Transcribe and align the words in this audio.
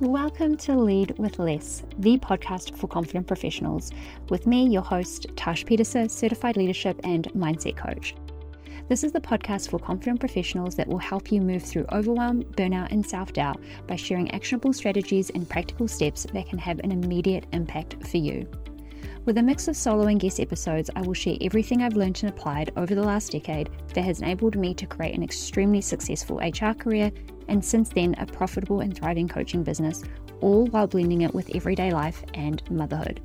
Welcome 0.00 0.56
to 0.58 0.78
Lead 0.78 1.18
with 1.18 1.40
Less, 1.40 1.82
the 1.98 2.18
podcast 2.18 2.76
for 2.76 2.86
confident 2.86 3.26
professionals, 3.26 3.90
with 4.28 4.46
me, 4.46 4.64
your 4.68 4.82
host, 4.82 5.26
Tash 5.34 5.64
Pieterse, 5.64 6.08
certified 6.08 6.56
leadership 6.56 7.00
and 7.02 7.24
mindset 7.32 7.76
coach. 7.76 8.14
This 8.88 9.02
is 9.02 9.10
the 9.10 9.20
podcast 9.20 9.70
for 9.70 9.80
confident 9.80 10.20
professionals 10.20 10.76
that 10.76 10.86
will 10.86 10.98
help 10.98 11.32
you 11.32 11.40
move 11.40 11.64
through 11.64 11.84
overwhelm, 11.90 12.44
burnout, 12.44 12.92
and 12.92 13.04
self 13.04 13.32
doubt 13.32 13.60
by 13.88 13.96
sharing 13.96 14.30
actionable 14.30 14.72
strategies 14.72 15.30
and 15.30 15.48
practical 15.48 15.88
steps 15.88 16.28
that 16.32 16.48
can 16.48 16.60
have 16.60 16.78
an 16.78 16.92
immediate 16.92 17.46
impact 17.52 17.96
for 18.06 18.18
you. 18.18 18.48
With 19.28 19.36
a 19.36 19.42
mix 19.42 19.68
of 19.68 19.76
solo 19.76 20.06
and 20.06 20.18
guest 20.18 20.40
episodes, 20.40 20.88
I 20.96 21.02
will 21.02 21.12
share 21.12 21.36
everything 21.42 21.82
I've 21.82 21.96
learned 21.96 22.18
and 22.22 22.32
applied 22.32 22.72
over 22.78 22.94
the 22.94 23.02
last 23.02 23.32
decade 23.32 23.68
that 23.92 24.02
has 24.02 24.22
enabled 24.22 24.56
me 24.56 24.72
to 24.72 24.86
create 24.86 25.14
an 25.14 25.22
extremely 25.22 25.82
successful 25.82 26.38
HR 26.38 26.72
career 26.72 27.12
and 27.46 27.62
since 27.62 27.90
then 27.90 28.14
a 28.16 28.24
profitable 28.24 28.80
and 28.80 28.96
thriving 28.96 29.28
coaching 29.28 29.62
business, 29.62 30.02
all 30.40 30.64
while 30.68 30.86
blending 30.86 31.20
it 31.20 31.34
with 31.34 31.54
everyday 31.54 31.90
life 31.90 32.24
and 32.32 32.62
motherhood. 32.70 33.20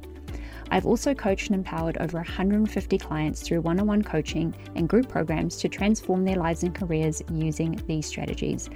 I've 0.71 0.85
also 0.85 1.13
coached 1.13 1.47
and 1.47 1.55
empowered 1.55 1.97
over 1.99 2.17
150 2.17 2.97
clients 2.97 3.41
through 3.41 3.61
one 3.61 3.79
on 3.79 3.87
one 3.87 4.03
coaching 4.03 4.53
and 4.75 4.89
group 4.89 5.07
programs 5.07 5.55
to 5.59 5.69
transform 5.69 6.25
their 6.25 6.35
lives 6.35 6.63
and 6.63 6.75
careers 6.75 7.21
using 7.31 7.81
these 7.87 8.07
strategies. 8.07 8.69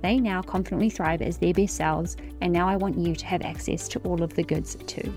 They 0.00 0.18
now 0.18 0.40
confidently 0.40 0.88
thrive 0.88 1.20
as 1.20 1.36
their 1.36 1.52
best 1.52 1.76
selves, 1.76 2.16
and 2.40 2.50
now 2.50 2.66
I 2.66 2.76
want 2.76 2.96
you 2.96 3.14
to 3.14 3.26
have 3.26 3.42
access 3.42 3.86
to 3.88 3.98
all 3.98 4.22
of 4.22 4.32
the 4.32 4.42
goods 4.42 4.76
too. 4.86 5.12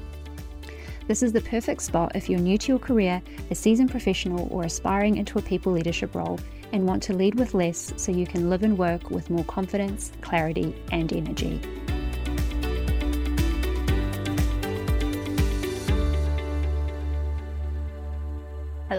This 1.07 1.21
is 1.21 1.33
the 1.33 1.41
perfect 1.41 1.81
spot 1.81 2.13
if 2.15 2.29
you're 2.29 2.39
new 2.39 2.57
to 2.57 2.67
your 2.69 2.79
career, 2.79 3.21
a 3.51 3.55
seasoned 3.55 3.91
professional, 3.91 4.47
or 4.51 4.63
aspiring 4.63 5.17
into 5.17 5.37
a 5.37 5.41
people 5.41 5.73
leadership 5.73 6.15
role 6.15 6.39
and 6.71 6.87
want 6.87 7.03
to 7.03 7.13
lead 7.13 7.35
with 7.35 7.53
less 7.53 7.93
so 7.97 8.11
you 8.11 8.25
can 8.25 8.49
live 8.49 8.63
and 8.63 8.77
work 8.77 9.11
with 9.11 9.29
more 9.29 9.43
confidence, 9.43 10.11
clarity, 10.21 10.75
and 10.91 11.11
energy. 11.11 11.61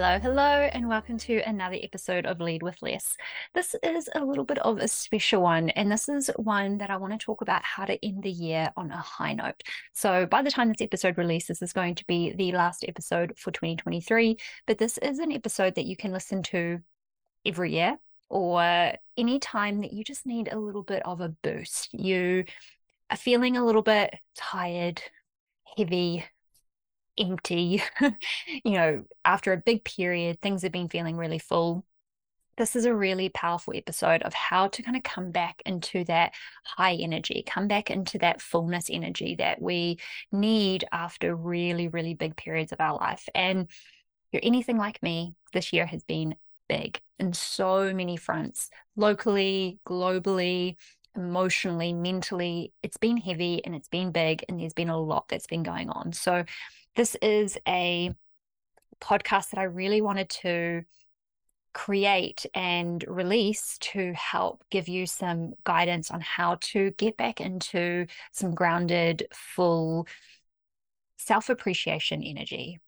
Hello, 0.04 0.18
hello, 0.18 0.68
and 0.74 0.86
welcome 0.86 1.16
to 1.16 1.38
another 1.48 1.78
episode 1.82 2.26
of 2.26 2.38
Lead 2.38 2.62
with 2.62 2.82
Less. 2.82 3.16
This 3.54 3.74
is 3.82 4.06
a 4.14 4.22
little 4.22 4.44
bit 4.44 4.58
of 4.58 4.76
a 4.76 4.86
special 4.86 5.40
one, 5.40 5.70
and 5.70 5.90
this 5.90 6.10
is 6.10 6.30
one 6.36 6.76
that 6.76 6.90
I 6.90 6.98
want 6.98 7.18
to 7.18 7.24
talk 7.24 7.40
about 7.40 7.64
how 7.64 7.86
to 7.86 8.04
end 8.04 8.22
the 8.22 8.30
year 8.30 8.70
on 8.76 8.90
a 8.90 8.98
high 8.98 9.32
note. 9.32 9.62
So, 9.94 10.26
by 10.26 10.42
the 10.42 10.50
time 10.50 10.68
this 10.68 10.82
episode 10.82 11.16
releases, 11.16 11.58
this 11.58 11.70
is 11.70 11.72
going 11.72 11.94
to 11.94 12.04
be 12.04 12.34
the 12.34 12.52
last 12.52 12.84
episode 12.86 13.32
for 13.38 13.50
2023, 13.50 14.36
but 14.66 14.76
this 14.76 14.98
is 14.98 15.20
an 15.20 15.32
episode 15.32 15.74
that 15.76 15.86
you 15.86 15.96
can 15.96 16.12
listen 16.12 16.42
to 16.42 16.80
every 17.46 17.72
year 17.72 17.98
or 18.28 18.92
any 19.16 19.38
time 19.38 19.80
that 19.80 19.94
you 19.94 20.04
just 20.04 20.26
need 20.26 20.52
a 20.52 20.58
little 20.58 20.82
bit 20.82 21.00
of 21.06 21.22
a 21.22 21.30
boost. 21.30 21.94
You 21.94 22.44
are 23.08 23.16
feeling 23.16 23.56
a 23.56 23.64
little 23.64 23.80
bit 23.80 24.14
tired, 24.36 25.00
heavy, 25.78 26.26
empty, 27.18 27.82
you 28.64 28.72
know, 28.72 29.04
after 29.24 29.52
a 29.52 29.58
big 29.58 29.84
period, 29.84 30.40
things 30.40 30.62
have 30.62 30.72
been 30.72 30.88
feeling 30.88 31.16
really 31.16 31.38
full. 31.38 31.84
This 32.56 32.76
is 32.76 32.84
a 32.84 32.94
really 32.94 33.30
powerful 33.30 33.74
episode 33.76 34.22
of 34.22 34.32
how 34.32 34.68
to 34.68 34.82
kind 34.82 34.96
of 34.96 35.02
come 35.02 35.32
back 35.32 35.60
into 35.66 36.04
that 36.04 36.34
high 36.64 36.94
energy, 36.94 37.42
come 37.46 37.66
back 37.66 37.90
into 37.90 38.18
that 38.18 38.40
fullness 38.40 38.88
energy 38.90 39.34
that 39.36 39.60
we 39.60 39.98
need 40.30 40.84
after 40.92 41.34
really, 41.34 41.88
really 41.88 42.14
big 42.14 42.36
periods 42.36 42.70
of 42.70 42.80
our 42.80 42.96
life. 42.96 43.28
And 43.34 43.62
if 43.62 43.68
you're 44.32 44.40
anything 44.44 44.78
like 44.78 45.02
me, 45.02 45.34
this 45.52 45.72
year 45.72 45.86
has 45.86 46.04
been 46.04 46.36
big 46.68 47.00
in 47.18 47.32
so 47.32 47.92
many 47.92 48.16
fronts, 48.16 48.70
locally, 48.96 49.78
globally, 49.86 50.76
emotionally, 51.16 51.92
mentally. 51.92 52.72
It's 52.82 52.96
been 52.96 53.16
heavy 53.16 53.64
and 53.64 53.74
it's 53.74 53.88
been 53.88 54.12
big, 54.12 54.44
and 54.48 54.60
there's 54.60 54.74
been 54.74 54.88
a 54.88 54.98
lot 54.98 55.28
that's 55.28 55.46
been 55.46 55.62
going 55.62 55.90
on. 55.90 56.12
So, 56.12 56.44
this 56.96 57.16
is 57.20 57.58
a 57.66 58.14
podcast 59.00 59.50
that 59.50 59.58
I 59.58 59.64
really 59.64 60.00
wanted 60.00 60.28
to 60.30 60.84
create 61.72 62.46
and 62.54 63.04
release 63.08 63.76
to 63.78 64.12
help 64.14 64.62
give 64.70 64.88
you 64.88 65.06
some 65.06 65.54
guidance 65.64 66.10
on 66.10 66.20
how 66.20 66.56
to 66.60 66.92
get 66.92 67.16
back 67.16 67.40
into 67.40 68.06
some 68.32 68.54
grounded, 68.54 69.26
full 69.32 70.06
self 71.18 71.48
appreciation 71.48 72.22
energy. 72.22 72.80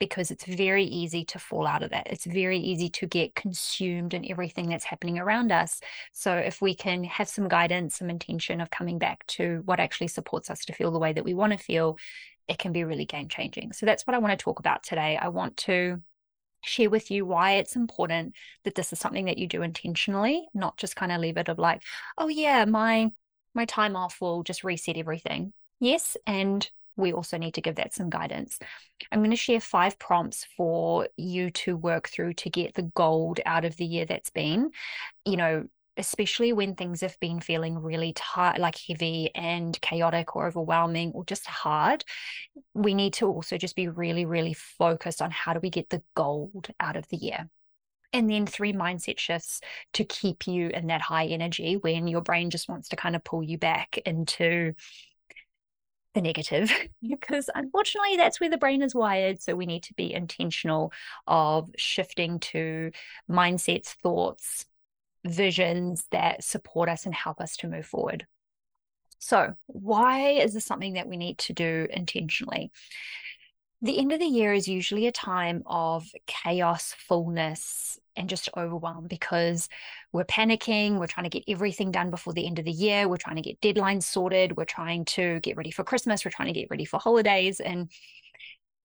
Because 0.00 0.30
it's 0.30 0.46
very 0.46 0.84
easy 0.84 1.26
to 1.26 1.38
fall 1.38 1.66
out 1.66 1.82
of 1.82 1.90
that. 1.90 2.06
It's 2.06 2.24
very 2.24 2.58
easy 2.58 2.88
to 2.88 3.06
get 3.06 3.34
consumed 3.34 4.14
in 4.14 4.30
everything 4.30 4.70
that's 4.70 4.86
happening 4.86 5.18
around 5.18 5.52
us. 5.52 5.78
So, 6.12 6.36
if 6.36 6.62
we 6.62 6.74
can 6.74 7.04
have 7.04 7.28
some 7.28 7.48
guidance, 7.48 7.96
some 7.96 8.08
intention 8.08 8.62
of 8.62 8.70
coming 8.70 8.98
back 8.98 9.26
to 9.26 9.60
what 9.66 9.78
actually 9.78 10.08
supports 10.08 10.48
us 10.48 10.64
to 10.64 10.72
feel 10.72 10.90
the 10.90 10.98
way 10.98 11.12
that 11.12 11.24
we 11.24 11.34
want 11.34 11.52
to 11.52 11.58
feel, 11.58 11.98
it 12.50 12.58
can 12.58 12.72
be 12.72 12.82
really 12.82 13.04
game 13.04 13.28
changing. 13.28 13.72
So 13.72 13.86
that's 13.86 14.06
what 14.06 14.14
I 14.14 14.18
want 14.18 14.36
to 14.36 14.42
talk 14.42 14.58
about 14.58 14.82
today. 14.82 15.16
I 15.16 15.28
want 15.28 15.56
to 15.58 16.02
share 16.62 16.90
with 16.90 17.10
you 17.10 17.24
why 17.24 17.52
it's 17.52 17.76
important 17.76 18.34
that 18.64 18.74
this 18.74 18.92
is 18.92 18.98
something 18.98 19.26
that 19.26 19.38
you 19.38 19.46
do 19.46 19.62
intentionally, 19.62 20.46
not 20.52 20.76
just 20.76 20.96
kind 20.96 21.12
of 21.12 21.20
leave 21.20 21.36
it 21.36 21.48
of 21.48 21.60
like, 21.60 21.80
oh 22.18 22.28
yeah, 22.28 22.64
my 22.64 23.12
my 23.54 23.64
time 23.64 23.94
off 23.94 24.20
will 24.20 24.42
just 24.42 24.64
reset 24.64 24.96
everything. 24.96 25.52
Yes, 25.78 26.16
and 26.26 26.68
we 26.96 27.12
also 27.12 27.38
need 27.38 27.54
to 27.54 27.62
give 27.62 27.76
that 27.76 27.94
some 27.94 28.10
guidance. 28.10 28.58
I'm 29.12 29.20
going 29.20 29.30
to 29.30 29.36
share 29.36 29.60
five 29.60 29.98
prompts 29.98 30.46
for 30.56 31.08
you 31.16 31.50
to 31.52 31.76
work 31.76 32.08
through 32.08 32.34
to 32.34 32.50
get 32.50 32.74
the 32.74 32.90
gold 32.94 33.40
out 33.46 33.64
of 33.64 33.76
the 33.76 33.86
year 33.86 34.06
that's 34.06 34.30
been. 34.30 34.70
You 35.24 35.36
know, 35.36 35.64
especially 36.00 36.54
when 36.54 36.74
things 36.74 37.02
have 37.02 37.20
been 37.20 37.40
feeling 37.40 37.78
really 37.78 38.14
tight, 38.14 38.58
like 38.58 38.76
heavy 38.88 39.30
and 39.34 39.78
chaotic 39.82 40.34
or 40.34 40.46
overwhelming 40.46 41.12
or 41.12 41.26
just 41.26 41.46
hard, 41.46 42.02
we 42.72 42.94
need 42.94 43.12
to 43.12 43.26
also 43.26 43.58
just 43.58 43.76
be 43.76 43.86
really, 43.86 44.24
really 44.24 44.54
focused 44.54 45.20
on 45.20 45.30
how 45.30 45.52
do 45.52 45.60
we 45.60 45.68
get 45.68 45.90
the 45.90 46.02
gold 46.16 46.68
out 46.80 46.96
of 46.96 47.06
the 47.08 47.18
year. 47.18 47.50
And 48.14 48.30
then 48.30 48.46
three 48.46 48.72
mindset 48.72 49.18
shifts 49.18 49.60
to 49.92 50.04
keep 50.04 50.46
you 50.46 50.68
in 50.68 50.86
that 50.86 51.02
high 51.02 51.26
energy 51.26 51.76
when 51.76 52.08
your 52.08 52.22
brain 52.22 52.48
just 52.48 52.68
wants 52.68 52.88
to 52.88 52.96
kind 52.96 53.14
of 53.14 53.22
pull 53.22 53.42
you 53.42 53.58
back 53.58 53.98
into 53.98 54.72
the 56.14 56.22
negative 56.22 56.72
because 57.08 57.48
unfortunately 57.54 58.16
that's 58.16 58.40
where 58.40 58.50
the 58.50 58.58
brain 58.58 58.82
is 58.82 58.96
wired 58.96 59.40
so 59.40 59.54
we 59.54 59.64
need 59.64 59.84
to 59.84 59.94
be 59.94 60.12
intentional 60.12 60.92
of 61.28 61.70
shifting 61.76 62.40
to 62.40 62.90
mindsets 63.30 63.90
thoughts 64.02 64.66
visions 65.24 66.06
that 66.10 66.44
support 66.44 66.88
us 66.88 67.06
and 67.06 67.14
help 67.14 67.40
us 67.40 67.56
to 67.58 67.68
move 67.68 67.86
forward. 67.86 68.26
So, 69.18 69.54
why 69.66 70.30
is 70.30 70.54
this 70.54 70.64
something 70.64 70.94
that 70.94 71.06
we 71.06 71.16
need 71.16 71.38
to 71.38 71.52
do 71.52 71.86
intentionally? 71.90 72.70
The 73.82 73.98
end 73.98 74.12
of 74.12 74.18
the 74.18 74.26
year 74.26 74.52
is 74.52 74.68
usually 74.68 75.06
a 75.06 75.12
time 75.12 75.62
of 75.66 76.06
chaos, 76.26 76.94
fullness, 76.98 77.98
and 78.16 78.28
just 78.28 78.50
overwhelm 78.56 79.06
because 79.06 79.68
we're 80.12 80.24
panicking. 80.24 80.98
We're 80.98 81.06
trying 81.06 81.30
to 81.30 81.30
get 81.30 81.44
everything 81.48 81.90
done 81.90 82.10
before 82.10 82.34
the 82.34 82.46
end 82.46 82.58
of 82.58 82.66
the 82.66 82.72
year. 82.72 83.08
We're 83.08 83.16
trying 83.16 83.36
to 83.36 83.42
get 83.42 83.60
deadlines 83.60 84.02
sorted. 84.02 84.56
We're 84.56 84.64
trying 84.64 85.06
to 85.06 85.40
get 85.40 85.56
ready 85.56 85.70
for 85.70 85.84
Christmas. 85.84 86.24
We're 86.24 86.30
trying 86.30 86.52
to 86.52 86.60
get 86.60 86.68
ready 86.70 86.84
for 86.84 86.98
holidays. 86.98 87.60
And 87.60 87.90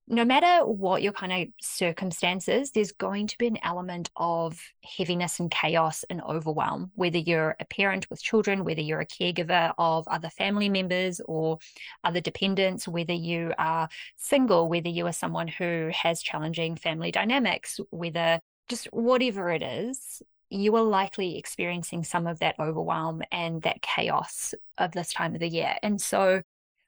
no 0.07 0.23
matter 0.23 0.66
what 0.66 1.01
your 1.01 1.13
kind 1.13 1.31
of 1.33 1.47
circumstances, 1.61 2.71
there's 2.71 2.91
going 2.91 3.25
to 3.27 3.38
be 3.39 3.47
an 3.47 3.57
element 3.63 4.11
of 4.16 4.59
heaviness 4.83 5.39
and 5.39 5.49
chaos 5.49 6.05
and 6.09 6.21
overwhelm, 6.21 6.91
whether 6.93 7.17
you're 7.17 7.55
a 7.59 7.66
parent 7.66 8.07
with 8.09 8.21
children, 8.21 8.63
whether 8.63 8.81
you're 8.81 9.01
a 9.01 9.05
caregiver 9.05 9.73
of 9.79 10.07
other 10.07 10.29
family 10.29 10.69
members 10.69 11.21
or 11.25 11.57
other 12.03 12.21
dependents, 12.21 12.88
whether 12.88 13.13
you 13.13 13.51
are 13.57 13.89
single, 14.16 14.69
whether 14.69 14.89
you 14.89 15.07
are 15.07 15.13
someone 15.13 15.47
who 15.47 15.89
has 15.91 16.22
challenging 16.22 16.75
family 16.75 17.11
dynamics, 17.11 17.79
whether 17.89 18.39
just 18.69 18.85
whatever 18.91 19.49
it 19.49 19.63
is, 19.63 20.22
you 20.51 20.75
are 20.75 20.83
likely 20.83 21.37
experiencing 21.37 22.03
some 22.03 22.27
of 22.27 22.39
that 22.39 22.55
overwhelm 22.59 23.23
and 23.31 23.63
that 23.63 23.81
chaos 23.81 24.53
of 24.78 24.91
this 24.91 25.11
time 25.11 25.34
of 25.34 25.40
the 25.40 25.49
year. 25.49 25.75
And 25.81 25.99
so 25.99 26.41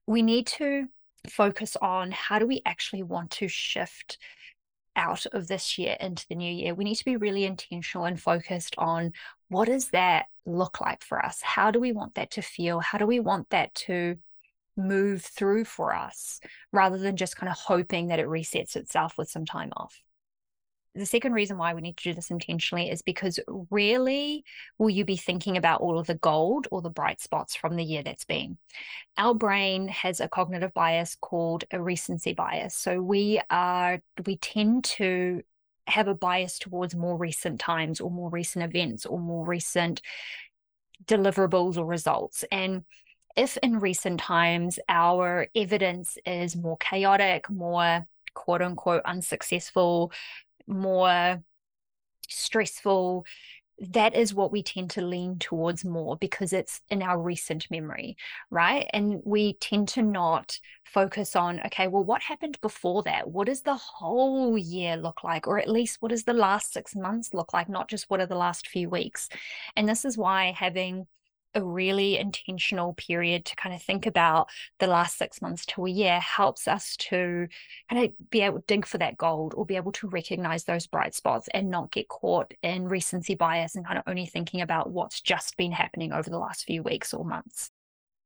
we 0.06 0.22
need 0.22 0.48
to 0.48 0.88
focus 1.32 1.76
on 1.82 2.12
how 2.12 2.40
do 2.40 2.48
we 2.48 2.62
actually 2.66 3.04
want 3.04 3.32
to 3.32 3.48
shift 3.48 4.18
out 4.96 5.26
of 5.28 5.48
this 5.48 5.78
year 5.78 5.96
into 6.00 6.26
the 6.28 6.36
new 6.36 6.52
year. 6.52 6.74
We 6.74 6.84
need 6.84 6.96
to 6.96 7.06
be 7.06 7.18
really 7.18 7.46
intentional 7.46 8.06
and 8.06 8.20
focused 8.20 8.76
on 8.78 9.14
what 9.48 9.68
does 9.68 9.90
that 9.90 10.26
look 10.46 10.82
like 10.82 11.04
for 11.04 11.24
us? 11.24 11.42
How 11.42 11.72
do 11.72 11.80
we 11.80 11.92
want 11.92 12.16
that 12.16 12.32
to 12.32 12.42
feel? 12.42 12.80
How 12.80 12.98
do 12.98 13.06
we 13.06 13.20
want 13.20 13.50
that 13.52 13.74
to 13.76 14.18
move 14.76 15.24
through 15.24 15.66
for 15.66 15.94
us 15.94 16.40
rather 16.72 16.98
than 16.98 17.16
just 17.16 17.38
kind 17.38 17.50
of 17.50 17.58
hoping 17.58 18.08
that 18.08 18.20
it 18.20 18.28
resets 18.28 18.76
itself 18.76 19.18
with 19.18 19.30
some 19.30 19.46
time 19.46 19.72
off? 19.78 20.02
The 20.98 21.06
second 21.06 21.34
reason 21.34 21.58
why 21.58 21.74
we 21.74 21.82
need 21.82 21.98
to 21.98 22.04
do 22.04 22.14
this 22.14 22.32
intentionally 22.32 22.90
is 22.90 23.02
because 23.02 23.40
rarely 23.70 24.44
will 24.78 24.90
you 24.90 25.06
be 25.06 25.18
thinking 25.18 25.58
about 25.58 25.82
all 25.82 26.00
of 26.00 26.08
the 26.08 26.16
gold 26.16 26.68
or 26.72 26.82
the 26.82 26.90
bright 26.90 27.22
spots 27.22 27.56
from 27.56 27.76
the 27.76 27.84
year 27.84 28.04
that's 28.04 28.26
been. 28.26 28.58
Our 29.18 29.34
brain 29.34 29.88
has 29.88 30.20
a 30.20 30.28
cognitive 30.28 30.74
bias 30.74 31.16
called 31.20 31.64
a 31.72 31.82
recency 31.82 32.34
bias. 32.34 32.76
So 32.76 33.02
we 33.02 33.40
are, 33.50 34.02
we 34.26 34.38
tend 34.38 34.84
to 34.86 35.42
have 35.88 36.08
a 36.08 36.16
bias 36.16 36.60
towards 36.60 36.96
more 36.96 37.18
recent 37.18 37.60
times 37.60 38.02
or 38.02 38.12
more 38.12 38.30
recent 38.30 38.66
events 38.66 39.06
or 39.06 39.20
more 39.20 39.46
recent 39.46 40.02
deliverables 41.06 41.78
or 41.78 41.86
results. 41.86 42.44
And 42.52 42.84
if 43.36 43.58
in 43.58 43.80
recent 43.80 44.20
times 44.20 44.80
our 44.90 45.48
evidence 45.56 46.18
is 46.26 46.56
more 46.56 46.78
chaotic, 46.78 47.50
more 47.50 48.06
quote 48.34 48.62
unquote 48.62 49.04
unsuccessful, 49.06 50.12
more 50.68 51.42
stressful, 52.30 53.26
that 53.80 54.16
is 54.16 54.34
what 54.34 54.52
we 54.52 54.64
tend 54.64 54.90
to 54.90 55.06
lean 55.06 55.38
towards 55.38 55.86
more 55.86 56.18
because 56.18 56.52
it's 56.52 56.82
in 56.90 57.04
our 57.04 57.20
recent 57.20 57.70
memory, 57.70 58.18
right? 58.50 58.90
And 58.92 59.22
we 59.24 59.54
tend 59.54 59.88
to 59.90 60.02
not 60.02 60.60
focus 60.84 61.36
on, 61.36 61.62
okay, 61.68 61.88
well, 61.88 62.04
what 62.04 62.24
happened 62.24 62.60
before 62.62 63.04
that? 63.04 63.30
What 63.30 63.46
does 63.46 63.62
the 63.62 63.76
whole 63.76 64.58
year 64.58 64.98
look 64.98 65.24
like? 65.24 65.48
Or 65.48 65.60
at 65.60 65.70
least 65.70 65.98
what 66.00 66.10
does 66.10 66.24
the 66.24 66.34
last 66.34 66.74
six 66.74 66.96
months 66.96 67.36
look 67.36 67.54
like? 67.54 67.70
Not 67.70 67.88
just 67.88 68.10
what 68.10 68.20
are 68.20 68.26
the 68.26 68.36
last 68.36 68.68
few 68.68 68.90
weeks. 68.90 69.30
And 69.76 69.88
this 69.88 70.06
is 70.06 70.18
why 70.18 70.56
having 70.58 71.06
a 71.58 71.64
really 71.64 72.18
intentional 72.18 72.94
period 72.94 73.44
to 73.46 73.56
kind 73.56 73.74
of 73.74 73.82
think 73.82 74.06
about 74.06 74.48
the 74.80 74.88
last 74.88 75.18
six 75.18 75.42
months 75.42 75.66
to 75.66 75.86
a 75.86 75.90
year 75.90 76.20
helps 76.20 76.68
us 76.68 76.96
to 76.98 77.48
kind 77.90 78.06
of 78.06 78.30
be 78.30 78.42
able 78.42 78.60
to 78.60 78.66
dig 78.68 78.86
for 78.86 79.00
that 79.00 79.18
gold 79.18 79.54
or 79.58 79.66
be 79.66 79.76
able 79.76 79.92
to 79.92 80.08
recognize 80.08 80.64
those 80.64 80.88
bright 80.88 81.16
spots 81.16 81.50
and 81.54 81.70
not 81.70 81.92
get 81.92 82.08
caught 82.08 82.54
in 82.62 82.88
recency 82.88 83.34
bias 83.34 83.76
and 83.76 83.86
kind 83.86 83.98
of 83.98 84.04
only 84.08 84.28
thinking 84.28 84.62
about 84.62 84.92
what's 84.92 85.20
just 85.20 85.58
been 85.58 85.72
happening 85.72 86.14
over 86.14 86.30
the 86.30 86.38
last 86.38 86.66
few 86.66 86.84
weeks 86.84 87.14
or 87.14 87.26
months. 87.26 87.72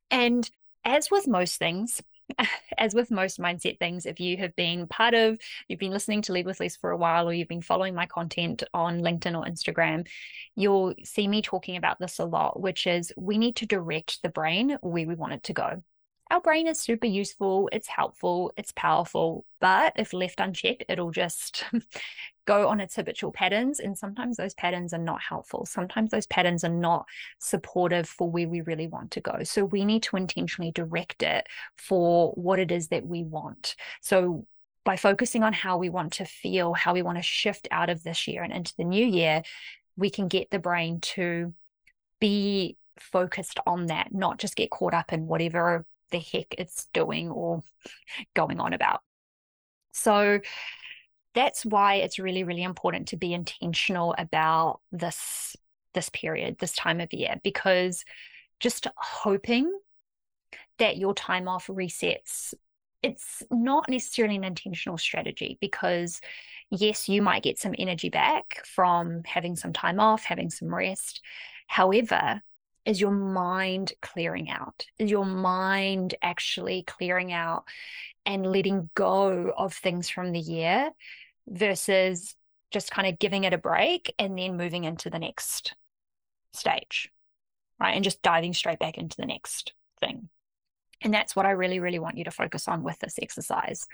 And 0.10 0.50
as 0.84 1.10
with 1.10 1.28
most 1.28 1.58
things, 1.58 2.02
as 2.78 2.94
with 2.94 3.12
most 3.12 3.40
mindset 3.40 3.80
things, 3.80 4.06
if 4.06 4.20
you 4.20 4.38
have 4.38 4.56
been 4.56 4.88
part 4.88 5.14
of, 5.14 5.38
you've 5.68 5.80
been 5.80 5.92
listening 5.92 6.22
to 6.24 6.34
Lead 6.34 6.46
with 6.46 6.60
Less 6.60 6.76
for 6.76 6.92
a 6.92 6.98
while, 6.98 7.28
or 7.28 7.34
you've 7.34 7.48
been 7.48 7.62
following 7.62 7.96
my 7.96 8.06
content 8.06 8.64
on 8.74 9.02
LinkedIn 9.02 9.38
or 9.38 9.46
Instagram, 9.46 10.08
you'll 10.56 10.94
see 11.04 11.28
me 11.28 11.42
talking 11.42 11.78
about 11.78 12.00
this 12.00 12.20
a 12.20 12.26
lot, 12.26 12.60
which 12.60 12.88
is 12.88 13.14
we 13.18 13.38
need 13.38 13.56
to 13.58 13.66
direct 13.66 14.22
the 14.22 14.30
brain 14.30 14.78
where 14.82 15.08
we 15.08 15.16
want 15.16 15.34
it 15.34 15.44
to 15.44 15.54
go 15.54 15.84
our 16.32 16.40
brain 16.40 16.66
is 16.66 16.80
super 16.80 17.08
useful, 17.08 17.70
it's 17.74 17.90
helpful, 17.90 18.54
it's 18.56 18.72
powerful, 18.72 19.46
but 19.60 19.92
if 19.98 20.14
left 20.14 20.40
unchecked, 20.40 20.86
it'll 20.88 21.12
just 21.12 21.66
go 22.46 22.70
on 22.70 22.80
its 22.80 22.96
habitual 22.96 23.34
patterns. 23.34 23.82
And 23.82 23.98
sometimes 23.98 24.38
those 24.38 24.54
patterns 24.54 24.94
are 24.94 24.98
not 24.98 25.22
helpful. 25.22 25.66
Sometimes 25.66 26.10
those 26.10 26.26
patterns 26.26 26.64
are 26.64 26.70
not 26.70 27.06
supportive 27.40 28.08
for 28.08 28.30
where 28.32 28.48
we 28.48 28.62
really 28.62 28.88
want 28.88 29.12
to 29.12 29.22
go. 29.22 29.44
So 29.44 29.66
we 29.66 29.84
need 29.84 30.04
to 30.04 30.16
intentionally 30.16 30.72
direct 30.72 31.22
it 31.22 31.48
for 31.78 32.32
what 32.32 32.60
it 32.60 32.72
is 32.72 32.88
that 32.88 33.06
we 33.06 33.24
want. 33.24 33.76
So 34.02 34.48
by 34.86 34.96
focusing 34.96 35.44
on 35.44 35.52
how 35.52 35.78
we 35.78 35.90
want 35.90 36.14
to 36.14 36.26
feel, 36.26 36.74
how 36.74 36.94
we 36.94 37.02
want 37.02 37.18
to 37.18 37.24
shift 37.24 37.68
out 37.72 37.90
of 37.90 38.04
this 38.04 38.26
year 38.26 38.42
and 38.42 38.54
into 38.54 38.74
the 38.78 38.86
new 38.86 39.06
year, 39.06 39.44
we 39.98 40.10
can 40.10 40.30
get 40.30 40.50
the 40.50 40.60
brain 40.60 41.02
to 41.02 41.54
be 42.22 42.78
focused 42.98 43.60
on 43.68 43.88
that, 43.88 44.14
not 44.14 44.38
just 44.38 44.56
get 44.56 44.70
caught 44.70 44.94
up 44.94 45.12
in 45.12 45.28
whatever 45.28 45.86
the 46.12 46.20
heck 46.20 46.56
it's 46.58 46.88
doing 46.94 47.30
or 47.30 47.62
going 48.36 48.60
on 48.60 48.74
about. 48.74 49.02
So 49.94 50.40
that's 51.34 51.66
why 51.66 51.96
it's 51.96 52.20
really, 52.20 52.44
really 52.44 52.64
important 52.64 53.10
to 53.10 53.18
be 53.18 53.34
intentional 53.34 54.16
about 54.18 54.80
this 54.92 55.56
this 55.94 56.10
period, 56.10 56.58
this 56.60 56.74
time 56.74 57.02
of 57.02 57.12
year, 57.12 57.36
because 57.44 58.06
just 58.62 58.88
hoping 58.96 59.70
that 60.78 60.98
your 60.98 61.14
time 61.14 61.48
off 61.48 61.68
resets 61.68 62.54
it's 63.04 63.42
not 63.50 63.90
necessarily 63.90 64.36
an 64.36 64.44
intentional 64.44 64.98
strategy 64.98 65.58
because 65.60 66.22
yes 66.70 67.10
you 67.10 67.22
might 67.22 67.44
get 67.44 67.58
some 67.58 67.74
energy 67.78 68.10
back 68.10 68.64
from 68.66 69.24
having 69.26 69.56
some 69.56 69.74
time 69.74 70.00
off 70.00 70.24
having 70.24 70.50
some 70.50 70.74
rest 70.74 71.22
however 71.68 72.42
is 72.86 73.00
your 73.00 73.12
mind 73.12 73.94
clearing 74.02 74.50
out? 74.50 74.86
Is 74.98 75.12
your 75.12 75.26
mind 75.26 76.16
actually 76.22 76.84
clearing 76.84 77.32
out 77.32 77.64
and 78.26 78.46
letting 78.46 78.90
go 78.96 79.54
of 79.56 79.74
things 79.74 80.10
from 80.10 80.32
the 80.32 80.40
year 80.40 80.92
versus 81.48 82.36
just 82.72 82.92
kind 82.92 83.08
of 83.08 83.20
giving 83.20 83.44
it 83.44 83.54
a 83.54 83.58
break 83.58 84.14
and 84.18 84.38
then 84.38 84.58
moving 84.58 84.86
into 84.86 85.10
the 85.10 85.20
next 85.20 85.76
stage, 86.54 87.12
right? 87.80 87.96
And 87.96 88.04
just 88.04 88.22
diving 88.22 88.54
straight 88.54 88.80
back 88.80 88.98
into 88.98 89.18
the 89.18 89.26
next 89.26 89.74
thing. 90.00 90.30
And 91.02 91.14
that's 91.14 91.36
what 91.36 91.46
I 91.46 91.52
really, 91.52 91.80
really 91.80 92.00
want 92.00 92.18
you 92.18 92.24
to 92.26 92.32
focus 92.32 92.68
on 92.68 92.84
with 92.84 93.00
this 93.00 93.18
exercise. 93.22 93.88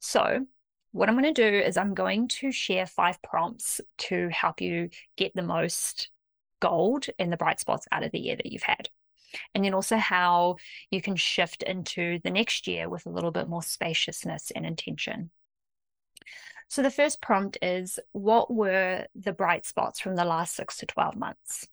So, 0.00 0.46
what 0.92 1.08
I'm 1.08 1.20
going 1.20 1.32
to 1.32 1.50
do 1.50 1.58
is 1.58 1.76
I'm 1.76 1.92
going 1.92 2.28
to 2.28 2.50
share 2.50 2.86
five 2.86 3.20
prompts 3.20 3.80
to 3.98 4.28
help 4.30 4.62
you 4.62 4.88
get 5.16 5.34
the 5.34 5.42
most 5.42 6.08
gold 6.60 7.06
in 7.18 7.30
the 7.30 7.36
bright 7.36 7.60
spots 7.60 7.86
out 7.92 8.02
of 8.02 8.12
the 8.12 8.20
year 8.20 8.36
that 8.36 8.50
you've 8.50 8.62
had. 8.62 8.88
And 9.54 9.64
then 9.64 9.74
also 9.74 9.96
how 9.96 10.56
you 10.90 11.02
can 11.02 11.16
shift 11.16 11.62
into 11.62 12.18
the 12.24 12.30
next 12.30 12.66
year 12.66 12.88
with 12.88 13.06
a 13.06 13.10
little 13.10 13.30
bit 13.30 13.48
more 13.48 13.62
spaciousness 13.62 14.50
and 14.50 14.64
intention. 14.64 15.30
So, 16.68 16.82
the 16.82 16.90
first 16.90 17.22
prompt 17.22 17.56
is 17.62 17.98
what 18.12 18.52
were 18.52 19.06
the 19.14 19.32
bright 19.32 19.64
spots 19.64 20.00
from 20.00 20.16
the 20.16 20.24
last 20.24 20.54
six 20.54 20.76
to 20.78 20.86
12 20.86 21.16
months? 21.16 21.66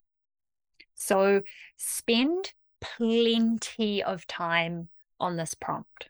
So, 0.96 1.42
spend 1.76 2.54
plenty 2.80 4.04
of 4.04 4.26
time 4.28 4.88
on 5.20 5.36
this 5.36 5.54
prompt. 5.54 6.10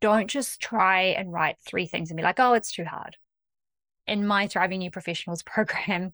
Don't 0.00 0.28
just 0.28 0.60
try 0.60 1.02
and 1.02 1.32
write 1.32 1.56
three 1.64 1.86
things 1.86 2.10
and 2.10 2.16
be 2.16 2.22
like, 2.22 2.38
oh, 2.38 2.52
it's 2.52 2.72
too 2.72 2.84
hard. 2.84 3.16
In 4.06 4.26
my 4.26 4.46
Thriving 4.46 4.80
New 4.80 4.90
Professionals 4.90 5.42
program, 5.46 6.12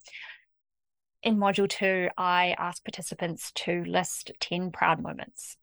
in 1.22 1.36
module 1.36 1.68
two, 1.68 2.08
I 2.16 2.54
ask 2.58 2.82
participants 2.84 3.52
to 3.52 3.84
list 3.84 4.32
10 4.40 4.70
proud 4.70 5.02
moments. 5.02 5.56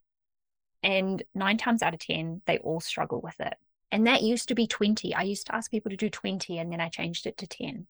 And 0.84 1.24
nine 1.34 1.58
times 1.58 1.82
out 1.82 1.94
of 1.94 2.00
10, 2.00 2.42
they 2.46 2.60
all 2.60 2.80
struggle 2.80 3.22
with 3.22 3.40
it. 3.40 3.56
And 3.92 4.06
that 4.08 4.22
used 4.22 4.50
to 4.50 4.56
be 4.56 4.68
20. 4.68 5.16
I 5.16 5.24
used 5.24 5.48
to 5.48 5.56
ask 5.56 5.72
people 5.72 5.90
to 5.90 5.98
do 5.98 6.10
20 6.10 6.58
and 6.60 6.72
then 6.72 6.82
I 6.82 6.90
changed 6.90 7.26
it 7.26 7.38
to 7.38 7.48
10. 7.48 7.88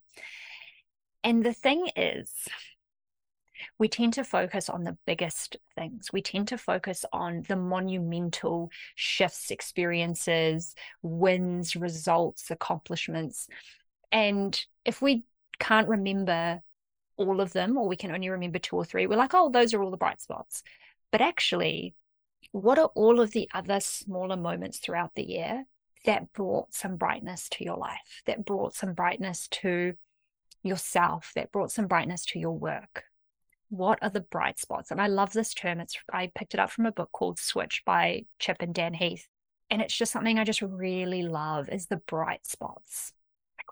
And 1.24 1.44
the 1.44 1.52
thing 1.52 1.90
is, 1.96 2.32
we 3.78 3.88
tend 3.88 4.14
to 4.14 4.24
focus 4.24 4.68
on 4.68 4.84
the 4.84 4.96
biggest 5.04 5.56
things. 5.74 6.12
We 6.12 6.22
tend 6.22 6.48
to 6.48 6.58
focus 6.58 7.04
on 7.12 7.42
the 7.48 7.56
monumental 7.56 8.70
shifts, 8.94 9.50
experiences, 9.50 10.74
wins, 11.02 11.74
results, 11.74 12.50
accomplishments. 12.50 13.48
And 14.12 14.58
if 14.84 15.02
we 15.02 15.24
can't 15.58 15.88
remember 15.88 16.62
all 17.18 17.40
of 17.40 17.52
them, 17.52 17.76
or 17.76 17.86
we 17.86 17.96
can 17.96 18.12
only 18.12 18.30
remember 18.30 18.58
two 18.58 18.76
or 18.76 18.84
three, 18.84 19.06
we're 19.06 19.18
like, 19.18 19.34
oh, 19.34 19.50
those 19.50 19.74
are 19.74 19.82
all 19.82 19.90
the 19.90 19.96
bright 19.96 20.20
spots. 20.20 20.62
But 21.10 21.20
actually, 21.20 21.94
what 22.52 22.78
are 22.78 22.90
all 22.94 23.20
of 23.20 23.32
the 23.32 23.48
other 23.52 23.80
smaller 23.80 24.36
moments 24.36 24.78
throughout 24.78 25.14
the 25.14 25.28
year 25.28 25.66
that 26.04 26.32
brought 26.32 26.72
some 26.72 26.96
brightness 26.96 27.48
to 27.50 27.64
your 27.64 27.76
life, 27.76 28.22
that 28.26 28.44
brought 28.44 28.74
some 28.74 28.94
brightness 28.94 29.48
to 29.48 29.94
yourself, 30.62 31.32
that 31.34 31.52
brought 31.52 31.72
some 31.72 31.86
brightness 31.86 32.24
to 32.26 32.38
your 32.38 32.56
work? 32.56 33.04
What 33.68 33.98
are 34.00 34.10
the 34.10 34.20
bright 34.20 34.58
spots? 34.58 34.90
And 34.90 35.00
I 35.00 35.08
love 35.08 35.32
this 35.32 35.52
term. 35.52 35.80
It's 35.80 35.96
I 36.10 36.30
picked 36.34 36.54
it 36.54 36.60
up 36.60 36.70
from 36.70 36.86
a 36.86 36.92
book 36.92 37.10
called 37.12 37.38
Switch 37.38 37.82
by 37.84 38.24
Chip 38.38 38.58
and 38.60 38.74
Dan 38.74 38.94
Heath. 38.94 39.28
And 39.70 39.82
it's 39.82 39.96
just 39.96 40.12
something 40.12 40.38
I 40.38 40.44
just 40.44 40.62
really 40.62 41.22
love 41.22 41.68
is 41.68 41.86
the 41.86 41.96
bright 41.96 42.46
spots 42.46 43.12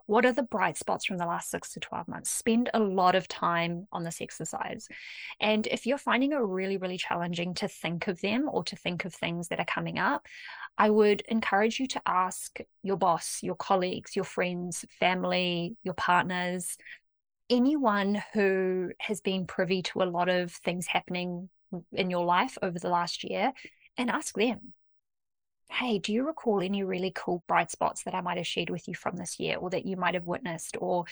what 0.06 0.26
are 0.26 0.32
the 0.32 0.42
bright 0.42 0.76
spots 0.76 1.04
from 1.04 1.18
the 1.18 1.26
last 1.26 1.50
six 1.50 1.72
to 1.72 1.80
12 1.80 2.08
months? 2.08 2.30
Spend 2.30 2.70
a 2.74 2.78
lot 2.78 3.14
of 3.14 3.26
time 3.28 3.86
on 3.92 4.04
this 4.04 4.20
exercise. 4.20 4.88
And 5.40 5.66
if 5.66 5.86
you're 5.86 5.98
finding 5.98 6.32
it 6.32 6.36
really, 6.36 6.76
really 6.76 6.98
challenging 6.98 7.54
to 7.54 7.68
think 7.68 8.06
of 8.06 8.20
them 8.20 8.48
or 8.50 8.62
to 8.64 8.76
think 8.76 9.04
of 9.04 9.14
things 9.14 9.48
that 9.48 9.58
are 9.58 9.64
coming 9.64 9.98
up, 9.98 10.26
I 10.78 10.90
would 10.90 11.22
encourage 11.28 11.80
you 11.80 11.86
to 11.88 12.02
ask 12.06 12.58
your 12.82 12.96
boss, 12.96 13.40
your 13.42 13.56
colleagues, 13.56 14.14
your 14.14 14.24
friends, 14.24 14.84
family, 15.00 15.76
your 15.82 15.94
partners, 15.94 16.76
anyone 17.48 18.22
who 18.32 18.90
has 18.98 19.20
been 19.20 19.46
privy 19.46 19.82
to 19.82 20.02
a 20.02 20.04
lot 20.04 20.28
of 20.28 20.52
things 20.52 20.86
happening 20.86 21.48
in 21.92 22.10
your 22.10 22.24
life 22.24 22.58
over 22.62 22.78
the 22.78 22.88
last 22.88 23.24
year 23.24 23.52
and 23.96 24.10
ask 24.10 24.34
them 24.34 24.72
hey, 25.68 25.98
do 25.98 26.12
you 26.12 26.26
recall 26.26 26.60
any 26.60 26.82
really 26.84 27.12
cool 27.14 27.42
bright 27.46 27.70
spots 27.70 28.04
that 28.04 28.14
I 28.14 28.20
might 28.20 28.38
have 28.38 28.46
shared 28.46 28.70
with 28.70 28.88
you 28.88 28.94
from 28.94 29.16
this 29.16 29.38
year 29.40 29.56
or 29.56 29.70
that 29.70 29.86
you 29.86 29.96
might 29.96 30.14
have 30.14 30.26
witnessed 30.26 30.76
or, 30.80 31.04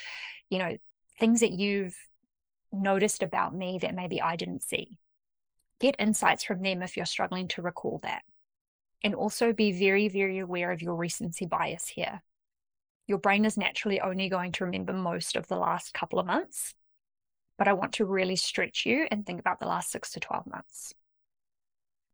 you 0.48 0.58
know, 0.58 0.76
things 1.18 1.40
that 1.40 1.52
you've 1.52 1.96
noticed 2.72 3.22
about 3.22 3.54
me 3.54 3.78
that 3.82 3.94
maybe 3.94 4.20
I 4.20 4.36
didn't 4.36 4.62
see? 4.62 4.98
Get 5.80 5.96
insights 5.98 6.44
from 6.44 6.62
them 6.62 6.82
if 6.82 6.96
you're 6.96 7.06
struggling 7.06 7.48
to 7.48 7.62
recall 7.62 8.00
that. 8.02 8.22
And 9.02 9.14
also 9.14 9.52
be 9.52 9.72
very, 9.72 10.08
very 10.08 10.38
aware 10.38 10.72
of 10.72 10.80
your 10.80 10.94
recency 10.94 11.44
bias 11.44 11.86
here. 11.86 12.22
Your 13.06 13.18
brain 13.18 13.44
is 13.44 13.58
naturally 13.58 14.00
only 14.00 14.30
going 14.30 14.52
to 14.52 14.64
remember 14.64 14.94
most 14.94 15.36
of 15.36 15.46
the 15.46 15.56
last 15.56 15.92
couple 15.92 16.18
of 16.18 16.26
months, 16.26 16.74
but 17.58 17.68
I 17.68 17.74
want 17.74 17.94
to 17.94 18.06
really 18.06 18.36
stretch 18.36 18.86
you 18.86 19.06
and 19.10 19.26
think 19.26 19.40
about 19.40 19.60
the 19.60 19.66
last 19.66 19.90
six 19.90 20.12
to 20.12 20.20
12 20.20 20.46
months. 20.46 20.94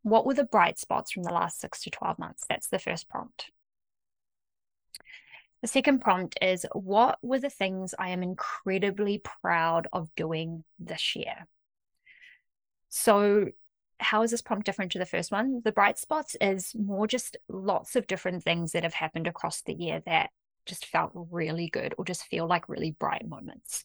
What 0.02 0.26
were 0.26 0.35
the 0.35 0.45
bright 0.45 0.78
spots 0.78 1.12
from 1.12 1.23
the 1.23 1.33
last 1.33 1.61
six 1.61 1.83
to 1.83 1.90
12 1.90 2.19
months? 2.19 2.45
That's 2.49 2.69
the 2.69 2.78
first 2.78 3.09
prompt. 3.09 3.50
The 5.62 5.69
second 5.69 6.00
prompt 6.00 6.38
is 6.40 6.64
What 6.73 7.19
were 7.23 7.38
the 7.38 7.50
things 7.50 7.95
I 7.99 8.11
am 8.11 8.23
incredibly 8.23 9.19
proud 9.19 9.88
of 9.92 10.14
doing 10.14 10.64
this 10.78 11.14
year? 11.14 11.47
So, 12.88 13.49
how 13.99 14.23
is 14.23 14.30
this 14.30 14.40
prompt 14.40 14.64
different 14.64 14.92
to 14.92 14.99
the 14.99 15.04
first 15.04 15.30
one? 15.30 15.61
The 15.62 15.73
bright 15.73 15.99
spots 15.99 16.35
is 16.40 16.75
more 16.75 17.07
just 17.07 17.37
lots 17.49 17.95
of 17.95 18.07
different 18.07 18.42
things 18.42 18.73
that 18.73 18.83
have 18.83 18.95
happened 18.95 19.26
across 19.26 19.61
the 19.61 19.75
year 19.75 20.02
that 20.07 20.30
just 20.64 20.87
felt 20.87 21.12
really 21.14 21.69
good 21.69 21.95
or 21.99 22.07
just 22.07 22.25
feel 22.25 22.47
like 22.47 22.69
really 22.69 22.92
bright 22.92 23.28
moments. 23.28 23.85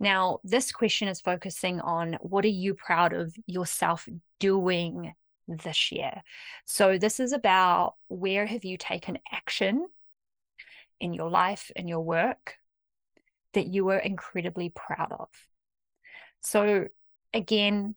Now, 0.00 0.40
this 0.44 0.72
question 0.72 1.08
is 1.08 1.20
focusing 1.20 1.80
on 1.80 2.14
what 2.20 2.44
are 2.44 2.48
you 2.48 2.74
proud 2.74 3.12
of 3.12 3.34
yourself 3.46 4.08
doing 4.38 5.14
this 5.48 5.92
year? 5.92 6.22
So, 6.64 6.98
this 6.98 7.20
is 7.20 7.32
about 7.32 7.94
where 8.08 8.46
have 8.46 8.64
you 8.64 8.76
taken 8.76 9.18
action 9.32 9.86
in 11.00 11.12
your 11.12 11.30
life, 11.30 11.70
in 11.76 11.88
your 11.88 12.00
work 12.00 12.56
that 13.54 13.66
you 13.66 13.84
were 13.84 13.98
incredibly 13.98 14.70
proud 14.70 15.12
of. 15.12 15.28
So, 16.42 16.88
again, 17.32 17.94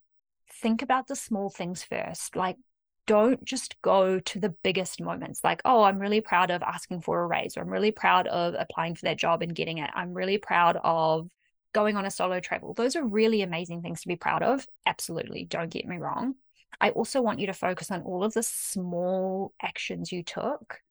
think 0.61 0.81
about 0.81 1.07
the 1.07 1.15
small 1.15 1.49
things 1.49 1.83
first. 1.83 2.35
Like, 2.35 2.57
don't 3.05 3.43
just 3.43 3.81
go 3.81 4.19
to 4.19 4.39
the 4.39 4.53
biggest 4.63 5.01
moments 5.01 5.43
like, 5.43 5.61
oh, 5.65 5.83
I'm 5.83 5.99
really 5.99 6.21
proud 6.21 6.51
of 6.51 6.61
asking 6.61 7.01
for 7.01 7.21
a 7.21 7.27
raise, 7.27 7.57
or 7.57 7.61
I'm 7.61 7.69
really 7.69 7.91
proud 7.91 8.27
of 8.27 8.55
applying 8.57 8.95
for 8.95 9.05
that 9.05 9.17
job 9.17 9.41
and 9.41 9.55
getting 9.55 9.79
it. 9.79 9.89
I'm 9.93 10.13
really 10.13 10.37
proud 10.37 10.77
of 10.83 11.27
going 11.73 11.97
on 11.97 12.05
a 12.05 12.11
solo 12.11 12.39
travel. 12.39 12.73
Those 12.73 12.95
are 12.95 13.03
really 13.03 13.41
amazing 13.41 13.81
things 13.81 14.01
to 14.01 14.07
be 14.07 14.15
proud 14.15 14.43
of. 14.43 14.67
Absolutely. 14.85 15.45
Don't 15.45 15.71
get 15.71 15.87
me 15.87 15.97
wrong. 15.97 16.35
I 16.81 16.91
also 16.91 17.21
want 17.21 17.39
you 17.39 17.47
to 17.47 17.53
focus 17.53 17.91
on 17.91 18.03
all 18.03 18.23
of 18.23 18.33
the 18.33 18.43
small 18.43 19.53
actions 19.61 20.11
you 20.11 20.23
took 20.23 20.81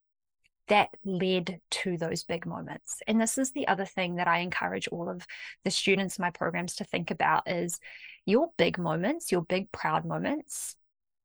that 0.69 0.91
led 1.05 1.61
to 1.71 1.97
those 1.97 2.25
big 2.25 2.47
moments. 2.47 3.01
And 3.07 3.21
this 3.21 3.39
is 3.39 3.53
the 3.53 3.67
other 3.69 3.87
thing 3.87 4.17
that 4.17 4.29
I 4.29 4.39
encourage 4.39 4.89
all 4.89 5.09
of 5.09 5.27
the 5.65 5.71
students 5.71 6.19
in 6.19 6.23
my 6.23 6.31
programs 6.31 6.77
to 6.77 6.85
think 6.85 7.11
about 7.11 7.49
is 7.51 7.81
your 8.27 8.51
big 8.59 8.79
moments, 8.79 9.33
your 9.33 9.43
big 9.43 9.73
proud 9.73 10.05
moments 10.05 10.77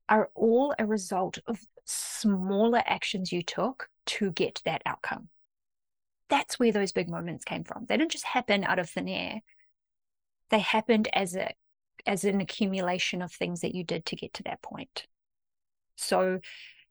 are 0.09 0.29
all 0.35 0.73
a 0.79 0.85
result 0.85 1.39
of 1.47 1.59
smaller 1.85 2.81
actions 2.85 3.31
you 3.31 3.43
took 3.43 3.89
to 4.05 4.31
get 4.31 4.61
that 4.65 4.81
outcome. 4.85 5.27
That's 6.29 6.57
where 6.57 6.71
those 6.71 6.93
big 6.93 7.09
moments 7.09 7.45
came 7.45 7.63
from. 7.63 7.85
They 7.87 7.97
didn't 7.97 8.11
just 8.11 8.25
happen 8.25 8.63
out 8.63 8.79
of 8.79 8.89
thin 8.89 9.09
air. 9.09 9.41
They 10.49 10.59
happened 10.59 11.09
as 11.13 11.35
a 11.35 11.53
as 12.05 12.23
an 12.25 12.41
accumulation 12.41 13.21
of 13.21 13.31
things 13.31 13.61
that 13.61 13.75
you 13.75 13.83
did 13.83 14.05
to 14.07 14.15
get 14.15 14.33
to 14.35 14.43
that 14.43 14.61
point. 14.61 15.07
So, 15.95 16.39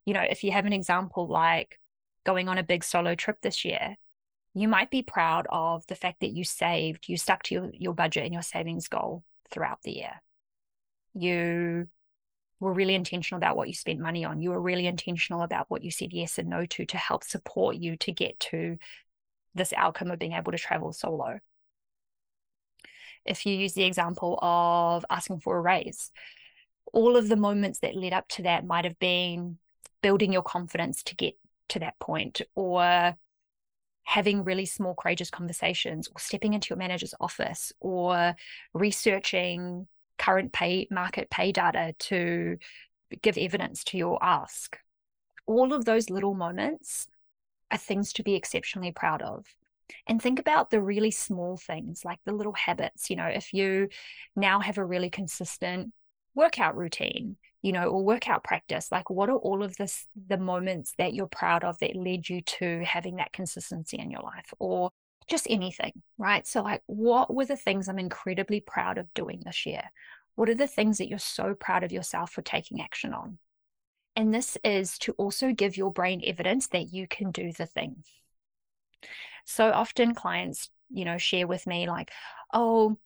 you 0.05 0.13
know, 0.13 0.21
if 0.21 0.43
you 0.43 0.51
have 0.51 0.65
an 0.65 0.73
example 0.73 1.27
like 1.27 1.79
going 2.25 2.49
on 2.49 2.57
a 2.57 2.63
big 2.63 2.83
solo 2.83 3.15
trip 3.15 3.37
this 3.41 3.65
year, 3.65 3.97
you 4.53 4.67
might 4.67 4.91
be 4.91 5.01
proud 5.01 5.47
of 5.49 5.85
the 5.87 5.95
fact 5.95 6.19
that 6.21 6.31
you 6.31 6.43
saved, 6.43 7.07
you 7.07 7.17
stuck 7.17 7.43
to 7.43 7.55
your, 7.55 7.69
your 7.73 7.93
budget 7.93 8.23
and 8.23 8.33
your 8.33 8.43
savings 8.43 8.87
goal 8.87 9.23
throughout 9.51 9.81
the 9.83 9.91
year. 9.91 10.21
You 11.13 11.87
were 12.59 12.73
really 12.73 12.95
intentional 12.95 13.37
about 13.37 13.57
what 13.57 13.67
you 13.67 13.73
spent 13.73 13.99
money 13.99 14.25
on. 14.25 14.39
You 14.39 14.51
were 14.51 14.61
really 14.61 14.87
intentional 14.87 15.41
about 15.41 15.69
what 15.69 15.83
you 15.83 15.91
said 15.91 16.13
yes 16.13 16.37
and 16.37 16.49
no 16.49 16.65
to 16.65 16.85
to 16.85 16.97
help 16.97 17.23
support 17.23 17.75
you 17.75 17.97
to 17.97 18.11
get 18.11 18.39
to 18.41 18.77
this 19.55 19.73
outcome 19.73 20.11
of 20.11 20.19
being 20.19 20.33
able 20.33 20.51
to 20.51 20.57
travel 20.57 20.93
solo. 20.93 21.39
If 23.25 23.45
you 23.45 23.55
use 23.55 23.73
the 23.73 23.83
example 23.83 24.37
of 24.41 25.05
asking 25.09 25.39
for 25.39 25.57
a 25.57 25.61
raise, 25.61 26.11
all 26.91 27.15
of 27.15 27.29
the 27.29 27.35
moments 27.35 27.79
that 27.79 27.95
led 27.95 28.13
up 28.13 28.27
to 28.29 28.43
that 28.43 28.65
might 28.65 28.85
have 28.85 28.99
been 28.99 29.57
building 30.01 30.33
your 30.33 30.43
confidence 30.43 31.03
to 31.03 31.15
get 31.15 31.35
to 31.69 31.79
that 31.79 31.97
point 31.99 32.41
or 32.55 33.15
having 34.03 34.43
really 34.43 34.65
small 34.65 34.93
courageous 34.93 35.29
conversations 35.29 36.07
or 36.09 36.19
stepping 36.19 36.53
into 36.53 36.69
your 36.69 36.77
manager's 36.77 37.15
office 37.19 37.71
or 37.79 38.35
researching 38.73 39.87
current 40.17 40.51
pay 40.51 40.87
market 40.91 41.29
pay 41.29 41.51
data 41.51 41.95
to 41.99 42.57
give 43.21 43.37
evidence 43.37 43.83
to 43.83 43.97
your 43.97 44.23
ask. 44.23 44.77
All 45.45 45.73
of 45.73 45.85
those 45.85 46.09
little 46.09 46.33
moments 46.33 47.07
are 47.71 47.77
things 47.77 48.13
to 48.13 48.23
be 48.23 48.35
exceptionally 48.35 48.91
proud 48.91 49.21
of 49.21 49.45
and 50.07 50.21
think 50.21 50.39
about 50.39 50.69
the 50.69 50.81
really 50.81 51.11
small 51.11 51.57
things 51.57 52.03
like 52.03 52.19
the 52.25 52.33
little 52.33 52.53
habits 52.53 53.09
you 53.09 53.15
know 53.15 53.25
if 53.27 53.53
you 53.53 53.87
now 54.35 54.59
have 54.59 54.77
a 54.77 54.85
really 54.85 55.09
consistent 55.09 55.93
workout 56.35 56.75
routine 56.75 57.37
you 57.63 57.71
know, 57.71 57.85
or 57.85 58.03
workout 58.03 58.43
practice? 58.43 58.91
Like, 58.91 59.09
what 59.09 59.29
are 59.29 59.37
all 59.37 59.63
of 59.63 59.75
this, 59.77 60.05
the 60.27 60.37
moments 60.37 60.93
that 60.99 61.13
you're 61.13 61.27
proud 61.27 61.63
of 61.63 61.79
that 61.79 61.95
led 61.95 62.29
you 62.29 62.41
to 62.41 62.83
having 62.85 63.15
that 63.15 63.31
consistency 63.31 63.97
in 63.97 64.11
your 64.11 64.21
life 64.21 64.53
or 64.59 64.91
just 65.27 65.47
anything, 65.49 65.93
right? 66.17 66.45
So, 66.45 66.61
like, 66.61 66.83
what 66.85 67.33
were 67.33 67.45
the 67.45 67.55
things 67.55 67.87
I'm 67.87 67.99
incredibly 67.99 68.59
proud 68.59 68.97
of 68.97 69.11
doing 69.13 69.41
this 69.45 69.65
year? 69.65 69.83
What 70.35 70.49
are 70.49 70.55
the 70.55 70.67
things 70.67 70.97
that 70.97 71.07
you're 71.07 71.19
so 71.19 71.55
proud 71.55 71.83
of 71.83 71.93
yourself 71.93 72.31
for 72.31 72.41
taking 72.41 72.81
action 72.81 73.13
on? 73.13 73.37
And 74.15 74.33
this 74.33 74.57
is 74.63 74.97
to 74.99 75.13
also 75.13 75.53
give 75.53 75.77
your 75.77 75.91
brain 75.91 76.21
evidence 76.25 76.67
that 76.67 76.93
you 76.93 77.07
can 77.07 77.31
do 77.31 77.53
the 77.53 77.65
thing. 77.65 78.03
So 79.45 79.71
often 79.71 80.15
clients, 80.15 80.69
you 80.89 81.05
know, 81.05 81.17
share 81.17 81.47
with 81.47 81.67
me, 81.67 81.87
like, 81.87 82.11
oh, 82.53 82.97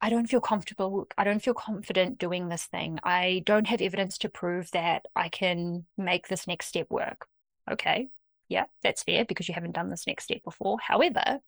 I 0.00 0.10
don't 0.10 0.28
feel 0.28 0.40
comfortable. 0.40 1.08
I 1.18 1.24
don't 1.24 1.42
feel 1.42 1.54
confident 1.54 2.18
doing 2.18 2.48
this 2.48 2.66
thing. 2.66 3.00
I 3.02 3.42
don't 3.46 3.66
have 3.66 3.80
evidence 3.80 4.18
to 4.18 4.28
prove 4.28 4.70
that 4.70 5.06
I 5.16 5.28
can 5.28 5.86
make 5.96 6.28
this 6.28 6.46
next 6.46 6.66
step 6.66 6.88
work. 6.90 7.26
Okay. 7.70 8.10
Yeah, 8.48 8.64
that's 8.82 9.02
fair 9.02 9.24
because 9.24 9.48
you 9.48 9.54
haven't 9.54 9.74
done 9.74 9.90
this 9.90 10.06
next 10.06 10.24
step 10.24 10.42
before. 10.44 10.78
However, 10.80 11.40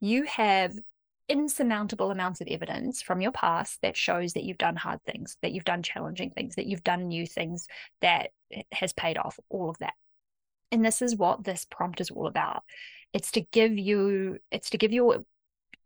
you 0.00 0.24
have 0.24 0.74
insurmountable 1.28 2.10
amounts 2.10 2.40
of 2.40 2.48
evidence 2.48 3.00
from 3.00 3.20
your 3.20 3.32
past 3.32 3.80
that 3.82 3.96
shows 3.96 4.34
that 4.34 4.44
you've 4.44 4.58
done 4.58 4.76
hard 4.76 5.02
things, 5.04 5.38
that 5.42 5.52
you've 5.52 5.64
done 5.64 5.82
challenging 5.82 6.30
things, 6.30 6.56
that 6.56 6.66
you've 6.66 6.84
done 6.84 7.08
new 7.08 7.26
things 7.26 7.66
that 8.02 8.30
eh, 8.52 8.62
has 8.72 8.92
paid 8.92 9.16
off, 9.16 9.38
all 9.48 9.70
of 9.70 9.78
that. 9.78 9.94
And 10.70 10.84
this 10.84 11.00
is 11.00 11.16
what 11.16 11.44
this 11.44 11.64
prompt 11.64 12.00
is 12.00 12.10
all 12.10 12.26
about. 12.26 12.64
It's 13.14 13.30
to 13.30 13.40
give 13.40 13.78
you, 13.78 14.38
it's 14.50 14.68
to 14.70 14.78
give 14.78 14.92
your 14.92 15.24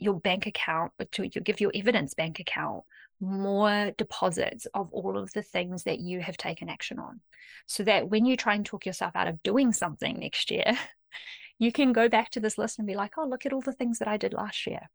your 0.00 0.20
bank 0.20 0.46
account 0.46 0.92
to 1.10 1.28
give 1.28 1.60
your 1.60 1.72
evidence 1.74 2.14
bank 2.14 2.38
account 2.38 2.84
more 3.20 3.90
deposits 3.98 4.66
of 4.74 4.88
all 4.92 5.18
of 5.18 5.32
the 5.32 5.42
things 5.42 5.82
that 5.82 5.98
you 5.98 6.20
have 6.20 6.36
taken 6.36 6.68
action 6.68 6.98
on. 6.98 7.20
So 7.66 7.82
that 7.82 8.08
when 8.08 8.24
you 8.24 8.36
try 8.36 8.54
and 8.54 8.64
talk 8.64 8.86
yourself 8.86 9.16
out 9.16 9.26
of 9.28 9.42
doing 9.42 9.72
something 9.72 10.18
next 10.18 10.50
year 10.50 10.78
you 11.58 11.72
can 11.72 11.92
go 11.92 12.08
back 12.08 12.30
to 12.30 12.40
this 12.40 12.56
list 12.58 12.78
and 12.78 12.86
be 12.86 12.94
like 12.94 13.14
oh 13.18 13.26
look 13.26 13.44
at 13.44 13.52
all 13.52 13.60
the 13.60 13.72
things 13.72 13.98
that 13.98 14.08
i 14.08 14.16
did 14.16 14.32
last 14.32 14.66
year. 14.66 14.88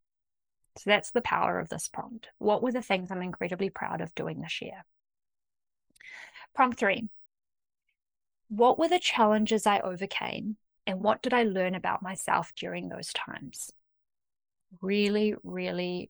So 0.77 0.83
that's 0.89 1.11
the 1.11 1.21
power 1.21 1.59
of 1.59 1.69
this 1.69 1.87
prompt. 1.87 2.29
What 2.39 2.63
were 2.63 2.71
the 2.71 2.81
things 2.81 3.11
i'm 3.11 3.21
incredibly 3.21 3.69
proud 3.69 4.01
of 4.01 4.15
doing 4.15 4.41
this 4.41 4.61
year? 4.61 4.85
Prompt 6.55 6.79
3 6.79 7.09
what 8.49 8.77
were 8.77 8.87
the 8.87 8.99
challenges 8.99 9.65
i 9.65 9.79
overcame 9.79 10.57
and 10.85 11.01
what 11.01 11.21
did 11.21 11.33
i 11.33 11.43
learn 11.43 11.75
about 11.75 12.01
myself 12.01 12.53
during 12.55 12.89
those 12.89 13.11
times 13.13 13.71
really, 14.81 15.35
really 15.43 16.09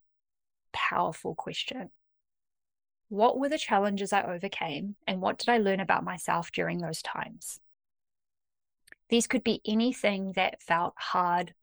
powerful 0.71 1.35
question. 1.35 1.89
What 3.09 3.37
were 3.37 3.49
the 3.49 3.57
challenges 3.57 4.13
I 4.13 4.23
overcame, 4.23 4.95
and 5.07 5.21
what 5.21 5.37
did 5.37 5.49
I 5.49 5.57
learn 5.57 5.79
about 5.79 6.03
myself 6.03 6.51
during 6.51 6.79
those 6.79 7.01
times? 7.01 7.59
These 9.09 9.27
could 9.27 9.43
be 9.43 9.61
anything 9.65 10.31
that 10.33 10.61
felt 10.61 10.93
hard, 10.97 11.53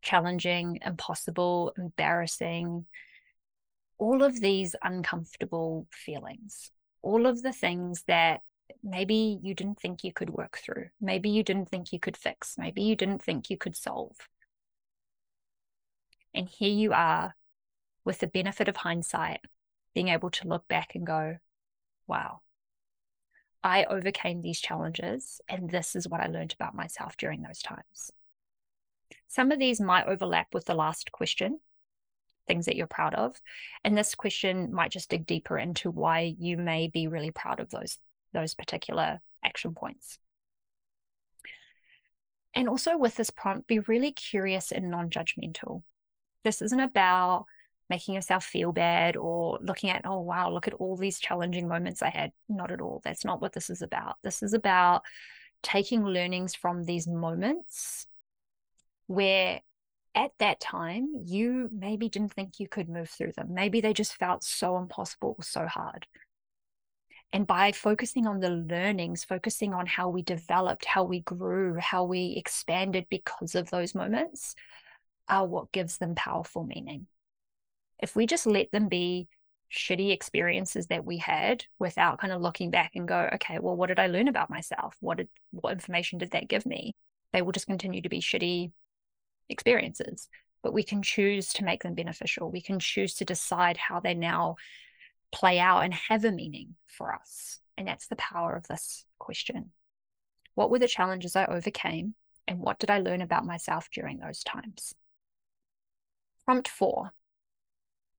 challenging, 0.00 0.80
impossible, 0.84 1.72
embarrassing, 1.78 2.86
all 3.98 4.24
of 4.24 4.40
these 4.40 4.74
uncomfortable 4.82 5.86
feelings, 5.92 6.72
all 7.02 7.26
of 7.26 7.42
the 7.42 7.52
things 7.52 8.02
that 8.08 8.40
maybe 8.82 9.38
you 9.42 9.54
didn't 9.54 9.80
think 9.80 10.04
you 10.04 10.12
could 10.12 10.30
work 10.30 10.58
through, 10.58 10.88
maybe 11.00 11.30
you 11.30 11.42
didn't 11.42 11.68
think 11.68 11.92
you 11.92 12.00
could 12.00 12.16
fix, 12.16 12.56
maybe 12.58 12.82
you 12.82 12.96
didn't 12.96 13.22
think 13.22 13.50
you 13.50 13.56
could 13.56 13.76
solve. 13.76 14.16
And 16.34 16.48
here 16.48 16.72
you 16.72 16.92
are 16.92 17.34
with 18.04 18.18
the 18.18 18.26
benefit 18.26 18.68
of 18.68 18.76
hindsight, 18.76 19.40
being 19.94 20.08
able 20.08 20.30
to 20.30 20.48
look 20.48 20.66
back 20.66 20.94
and 20.94 21.06
go, 21.06 21.36
wow, 22.06 22.40
I 23.62 23.84
overcame 23.84 24.42
these 24.42 24.60
challenges, 24.60 25.40
and 25.48 25.70
this 25.70 25.94
is 25.94 26.08
what 26.08 26.20
I 26.20 26.26
learned 26.26 26.54
about 26.54 26.74
myself 26.74 27.16
during 27.16 27.42
those 27.42 27.60
times. 27.60 28.10
Some 29.28 29.52
of 29.52 29.58
these 29.58 29.80
might 29.80 30.06
overlap 30.06 30.48
with 30.52 30.64
the 30.64 30.74
last 30.74 31.12
question, 31.12 31.60
things 32.48 32.66
that 32.66 32.76
you're 32.76 32.86
proud 32.86 33.14
of. 33.14 33.40
And 33.84 33.96
this 33.96 34.14
question 34.14 34.72
might 34.74 34.90
just 34.90 35.08
dig 35.08 35.26
deeper 35.26 35.56
into 35.56 35.90
why 35.90 36.34
you 36.38 36.56
may 36.56 36.88
be 36.88 37.06
really 37.06 37.30
proud 37.30 37.60
of 37.60 37.70
those, 37.70 37.98
those 38.32 38.54
particular 38.54 39.20
action 39.44 39.74
points. 39.74 40.18
And 42.54 42.68
also 42.68 42.96
with 42.98 43.16
this 43.16 43.30
prompt, 43.30 43.66
be 43.66 43.78
really 43.80 44.12
curious 44.12 44.72
and 44.72 44.90
non 44.90 45.10
judgmental. 45.10 45.82
This 46.44 46.60
isn't 46.60 46.80
about 46.80 47.46
making 47.88 48.14
yourself 48.14 48.44
feel 48.44 48.72
bad 48.72 49.16
or 49.16 49.58
looking 49.62 49.90
at, 49.90 50.02
oh, 50.04 50.20
wow, 50.20 50.50
look 50.50 50.66
at 50.68 50.74
all 50.74 50.96
these 50.96 51.18
challenging 51.18 51.68
moments 51.68 52.02
I 52.02 52.10
had. 52.10 52.32
Not 52.48 52.70
at 52.70 52.80
all. 52.80 53.00
That's 53.04 53.24
not 53.24 53.40
what 53.40 53.52
this 53.52 53.70
is 53.70 53.82
about. 53.82 54.16
This 54.22 54.42
is 54.42 54.54
about 54.54 55.02
taking 55.62 56.04
learnings 56.04 56.54
from 56.54 56.84
these 56.84 57.06
moments 57.06 58.06
where 59.06 59.60
at 60.14 60.32
that 60.38 60.60
time 60.60 61.08
you 61.24 61.70
maybe 61.72 62.08
didn't 62.08 62.32
think 62.32 62.58
you 62.58 62.68
could 62.68 62.88
move 62.88 63.08
through 63.08 63.32
them. 63.32 63.54
Maybe 63.54 63.80
they 63.80 63.92
just 63.92 64.14
felt 64.14 64.44
so 64.44 64.76
impossible, 64.76 65.36
so 65.40 65.66
hard. 65.66 66.06
And 67.32 67.46
by 67.46 67.72
focusing 67.72 68.26
on 68.26 68.40
the 68.40 68.50
learnings, 68.50 69.24
focusing 69.24 69.72
on 69.72 69.86
how 69.86 70.10
we 70.10 70.22
developed, 70.22 70.84
how 70.84 71.04
we 71.04 71.20
grew, 71.20 71.76
how 71.78 72.04
we 72.04 72.34
expanded 72.36 73.06
because 73.08 73.54
of 73.54 73.70
those 73.70 73.94
moments, 73.94 74.54
are 75.28 75.46
what 75.46 75.72
gives 75.72 75.96
them 75.96 76.14
powerful 76.14 76.64
meaning. 76.64 77.06
If 77.98 78.14
we 78.14 78.26
just 78.26 78.46
let 78.46 78.70
them 78.70 78.88
be 78.88 79.28
shitty 79.72 80.12
experiences 80.12 80.88
that 80.88 81.04
we 81.04 81.16
had 81.16 81.64
without 81.78 82.20
kind 82.20 82.32
of 82.32 82.42
looking 82.42 82.70
back 82.70 82.92
and 82.94 83.08
go, 83.08 83.30
okay, 83.34 83.58
well, 83.58 83.76
what 83.76 83.86
did 83.86 83.98
I 83.98 84.08
learn 84.08 84.28
about 84.28 84.50
myself? 84.50 84.94
What 85.00 85.16
did 85.16 85.28
what 85.52 85.72
information 85.72 86.18
did 86.18 86.32
that 86.32 86.48
give 86.48 86.66
me? 86.66 86.94
They 87.32 87.40
will 87.40 87.52
just 87.52 87.66
continue 87.66 88.02
to 88.02 88.08
be 88.10 88.20
shitty 88.20 88.72
experiences. 89.48 90.28
But 90.62 90.74
we 90.74 90.82
can 90.82 91.02
choose 91.02 91.48
to 91.54 91.64
make 91.64 91.82
them 91.82 91.94
beneficial. 91.94 92.50
We 92.50 92.60
can 92.60 92.78
choose 92.78 93.14
to 93.14 93.24
decide 93.24 93.76
how 93.76 94.00
they 94.00 94.14
now 94.14 94.56
play 95.32 95.58
out 95.58 95.80
and 95.80 95.94
have 95.94 96.24
a 96.24 96.30
meaning 96.30 96.76
for 96.86 97.12
us. 97.12 97.58
And 97.76 97.88
that's 97.88 98.06
the 98.06 98.16
power 98.16 98.54
of 98.54 98.68
this 98.68 99.04
question. 99.18 99.72
What 100.54 100.70
were 100.70 100.78
the 100.78 100.86
challenges 100.86 101.34
I 101.34 101.46
overcame? 101.46 102.14
And 102.46 102.60
what 102.60 102.78
did 102.78 102.90
I 102.90 102.98
learn 102.98 103.22
about 103.22 103.46
myself 103.46 103.88
during 103.90 104.18
those 104.18 104.44
times? 104.44 104.94
Prompt 106.44 106.68
four. 106.68 107.12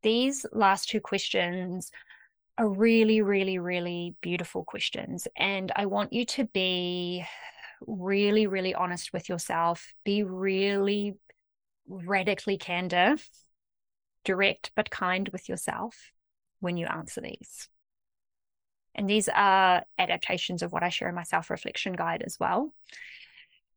These 0.01 0.45
last 0.51 0.89
two 0.89 0.99
questions 0.99 1.91
are 2.57 2.67
really, 2.67 3.21
really, 3.21 3.59
really 3.59 4.15
beautiful 4.21 4.63
questions. 4.63 5.27
And 5.37 5.71
I 5.75 5.85
want 5.85 6.13
you 6.13 6.25
to 6.25 6.45
be 6.45 7.25
really, 7.85 8.47
really 8.47 8.73
honest 8.73 9.13
with 9.13 9.29
yourself, 9.29 9.93
be 10.03 10.23
really 10.23 11.15
radically 11.87 12.57
candid, 12.57 13.21
direct 14.23 14.71
but 14.75 14.89
kind 14.89 15.29
with 15.29 15.49
yourself 15.49 16.11
when 16.63 16.77
you 16.77 16.87
answer 16.87 17.19
these. 17.19 17.67
And 18.95 19.09
these 19.09 19.27
are 19.27 19.83
adaptations 19.97 20.61
of 20.61 20.71
what 20.71 20.83
I 20.83 20.89
share 20.89 21.09
in 21.09 21.15
my 21.15 21.23
self 21.23 21.49
reflection 21.49 21.93
guide 21.93 22.23
as 22.23 22.39
well. 22.39 22.73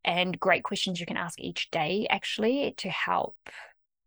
And 0.05 0.39
great 0.39 0.63
questions 0.63 0.99
you 0.99 1.05
can 1.05 1.17
ask 1.17 1.39
each 1.39 1.69
day, 1.69 2.07
actually, 2.09 2.73
to 2.77 2.89
help 2.89 3.35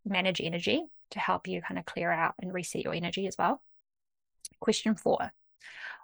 manage 0.05 0.41
energy, 0.41 0.83
to 1.11 1.19
help 1.19 1.47
you 1.47 1.61
kind 1.61 1.79
of 1.79 1.85
clear 1.85 2.11
out 2.11 2.35
and 2.41 2.55
reset 2.55 2.83
your 2.83 2.95
energy 2.95 3.27
as 3.27 3.37
well. 3.37 3.63
Question 4.61 4.95
four 4.95 5.31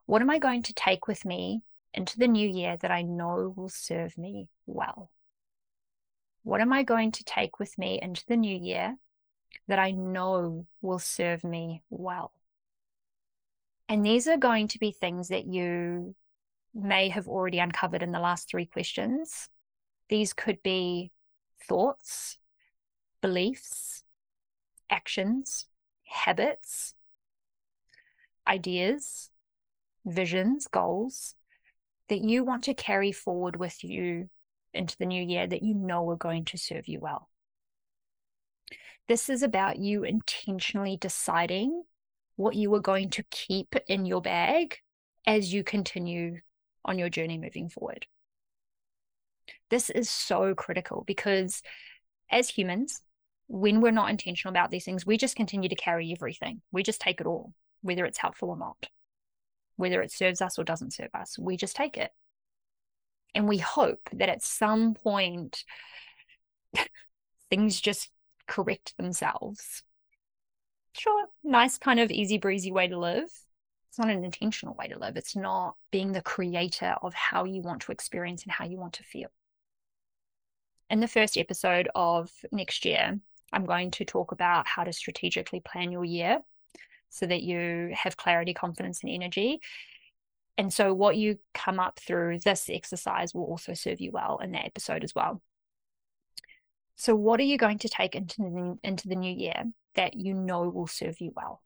What 0.05 0.21
am 0.21 0.29
I 0.29 0.39
going 0.39 0.63
to 0.65 0.75
take 0.75 1.09
with 1.09 1.25
me 1.25 1.63
into 1.95 2.19
the 2.19 2.29
new 2.29 2.49
year 2.49 2.77
that 2.77 2.91
I 2.91 3.03
know 3.03 3.55
will 3.57 3.71
serve 3.71 4.19
me 4.19 4.49
well? 4.67 5.11
What 6.43 6.61
am 6.61 6.73
I 6.73 6.83
going 6.83 7.13
to 7.13 7.25
take 7.25 7.59
with 7.59 7.79
me 7.79 7.99
into 8.03 8.25
the 8.27 8.37
new 8.37 8.57
year 8.57 8.97
that 9.67 9.79
I 9.79 9.93
know 9.93 10.67
will 10.83 10.99
serve 10.99 11.43
me 11.43 11.83
well? 11.91 12.33
And 13.89 14.05
these 14.05 14.27
are 14.27 14.37
going 14.37 14.69
to 14.69 14.79
be 14.79 14.91
things 14.91 15.29
that 15.29 15.47
you 15.47 16.15
may 16.75 17.09
have 17.09 17.29
already 17.29 17.59
uncovered 17.59 18.03
in 18.03 18.13
the 18.13 18.21
last 18.21 18.49
three 18.49 18.67
questions. 18.67 19.49
These 20.09 20.33
could 20.33 20.63
be 20.63 21.13
thoughts, 21.69 22.39
beliefs, 23.21 24.03
actions, 24.91 25.67
habits, 26.05 26.95
ideas, 28.47 29.31
visions, 30.05 30.69
goals 30.69 31.35
that 32.09 32.21
you 32.21 32.45
want 32.45 32.65
to 32.65 32.75
carry 32.75 33.13
forward 33.13 33.57
with 33.57 33.83
you 33.83 34.29
into 34.73 34.97
the 34.99 35.07
new 35.07 35.23
year 35.23 35.47
that 35.47 35.63
you 35.63 35.75
know 35.75 36.09
are 36.11 36.17
going 36.17 36.45
to 36.45 36.59
serve 36.59 36.87
you 36.87 37.01
well. 37.01 37.29
This 39.09 39.29
is 39.29 39.43
about 39.43 39.79
you 39.79 40.05
intentionally 40.05 40.97
deciding 40.97 41.85
what 42.37 42.55
you 42.55 42.73
are 42.75 42.81
going 42.81 43.11
to 43.11 43.23
keep 43.31 43.75
in 43.89 44.07
your 44.07 44.21
bag 44.21 44.79
as 45.27 45.53
you 45.53 45.65
continue 45.65 46.41
on 46.85 46.99
your 46.99 47.09
journey 47.09 47.39
moving 47.39 47.69
forward. 47.69 48.07
This 49.71 49.91
is 49.91 50.09
so 50.09 50.55
critical 50.55 51.03
because 51.07 51.63
as 52.31 52.49
humans, 52.49 53.01
when 53.49 53.81
we're 53.81 53.93
not 53.93 54.11
intentional 54.11 54.53
about 54.53 54.71
these 54.71 54.85
things, 54.85 55.07
we 55.07 55.17
just 55.17 55.37
continue 55.37 55.69
to 55.69 55.75
carry 55.75 56.13
everything. 56.13 56.63
We 56.73 56.83
just 56.83 57.01
take 57.01 57.21
it 57.21 57.27
all, 57.27 57.53
whether 57.83 58.05
it's 58.05 58.19
helpful 58.19 58.51
or 58.51 58.57
not, 58.57 58.89
whether 59.77 60.03
it 60.03 60.13
serves 60.13 60.41
us 60.41 60.59
or 60.59 60.65
doesn't 60.65 60.93
serve 60.93 61.11
us. 61.15 61.39
We 61.39 61.57
just 61.57 61.77
take 61.77 61.97
it. 61.97 62.11
And 63.35 63.49
we 63.49 63.59
hope 63.59 64.09
that 64.13 64.29
at 64.29 64.43
some 64.43 64.95
point, 64.95 65.65
things 67.51 67.81
just 67.81 68.11
correct 68.47 68.97
themselves. 68.97 69.83
Sure, 70.97 71.27
nice, 71.45 71.77
kind 71.77 72.01
of 72.01 72.11
easy 72.11 72.39
breezy 72.39 72.73
way 72.73 72.89
to 72.89 72.99
live. 72.99 73.31
It's 73.89 73.99
not 73.99 74.09
an 74.09 74.25
intentional 74.25 74.75
way 74.75 74.89
to 74.89 74.99
live. 74.99 75.17
It's 75.17 75.37
not 75.37 75.77
being 75.91 76.13
the 76.13 76.23
creator 76.23 76.97
of 77.03 77.13
how 77.13 77.45
you 77.45 77.61
want 77.61 77.83
to 77.83 77.93
experience 77.93 78.45
and 78.45 78.53
how 78.53 78.65
you 78.65 78.79
want 78.79 78.95
to 78.95 79.03
feel. 79.03 79.29
In 80.89 81.01
the 81.01 81.09
first 81.09 81.37
episode 81.37 81.89
of 81.95 82.31
next 82.51 82.85
year, 82.87 83.21
I'm 83.53 83.67
going 83.67 83.91
to 83.93 84.05
talk 84.05 84.33
about 84.33 84.67
how 84.67 84.85
to 84.85 84.93
strategically 84.93 85.61
plan 85.61 85.93
your 85.93 86.05
year 86.05 86.41
so 87.11 87.27
that 87.27 87.43
you 87.43 87.93
have 87.95 88.17
clarity, 88.17 88.55
confidence, 88.55 89.03
and 89.03 89.13
energy. 89.13 89.61
And 90.57 90.73
so, 90.73 90.95
what 90.95 91.17
you 91.17 91.39
come 91.53 91.79
up 91.79 91.99
through 91.99 92.39
this 92.39 92.71
exercise 92.71 93.35
will 93.35 93.45
also 93.45 93.75
serve 93.75 94.01
you 94.01 94.13
well 94.13 94.39
in 94.43 94.53
that 94.53 94.65
episode 94.65 95.05
as 95.05 95.15
well. 95.15 95.43
So, 96.95 97.15
what 97.15 97.39
are 97.41 97.45
you 97.45 97.59
going 97.59 97.79
to 97.81 97.89
take 97.89 98.15
into 98.15 98.37
the, 98.39 98.79
into 98.83 99.09
the 99.09 99.17
new 99.17 99.33
year 99.33 99.65
that 99.97 100.15
you 100.15 100.35
know 100.35 100.69
will 100.69 100.87
serve 100.87 101.21
you 101.21 101.33
well? 101.35 101.63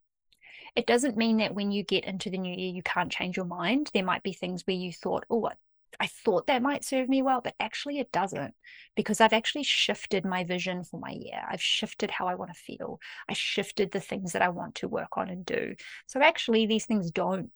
It 0.77 0.87
doesn't 0.87 1.17
mean 1.17 1.39
that 1.39 1.55
when 1.55 1.73
you 1.73 1.83
get 1.83 2.05
into 2.05 2.31
the 2.31 2.39
new 2.39 2.55
year, 2.55 2.73
you 2.73 2.83
can't 2.83 3.11
change 3.11 3.37
your 3.37 3.47
mind. 3.47 3.91
There 3.93 4.05
might 4.05 4.23
be 4.23 4.33
things 4.33 4.67
where 4.67 4.77
you 4.77 4.93
thought, 4.93 5.25
oh, 5.29 5.51
I 5.99 6.07
thought 6.07 6.47
that 6.47 6.63
might 6.63 6.85
serve 6.85 7.09
me 7.09 7.23
well, 7.23 7.41
but 7.41 7.55
actually 7.59 7.99
it 7.99 8.13
doesn't 8.13 8.55
because 8.95 9.21
I've 9.21 9.33
actually 9.33 9.65
shifted 9.65 10.25
my 10.25 10.45
vision 10.45 10.85
for 10.85 11.01
my 11.01 11.11
year. 11.11 11.43
I've 11.49 11.63
shifted 11.63 12.11
how 12.11 12.29
I 12.29 12.37
want 12.37 12.53
to 12.53 12.59
feel. 12.59 13.01
I 13.29 13.33
shifted 13.33 13.91
the 13.91 14.01
things 14.01 14.33
that 14.33 14.43
I 14.43 14.51
want 14.51 14.77
to 14.77 14.89
work 14.89 15.17
on 15.17 15.29
and 15.29 15.45
do. 15.45 15.75
So 16.07 16.21
actually, 16.23 16.67
these 16.67 16.87
things 16.87 17.11
don't 17.11 17.51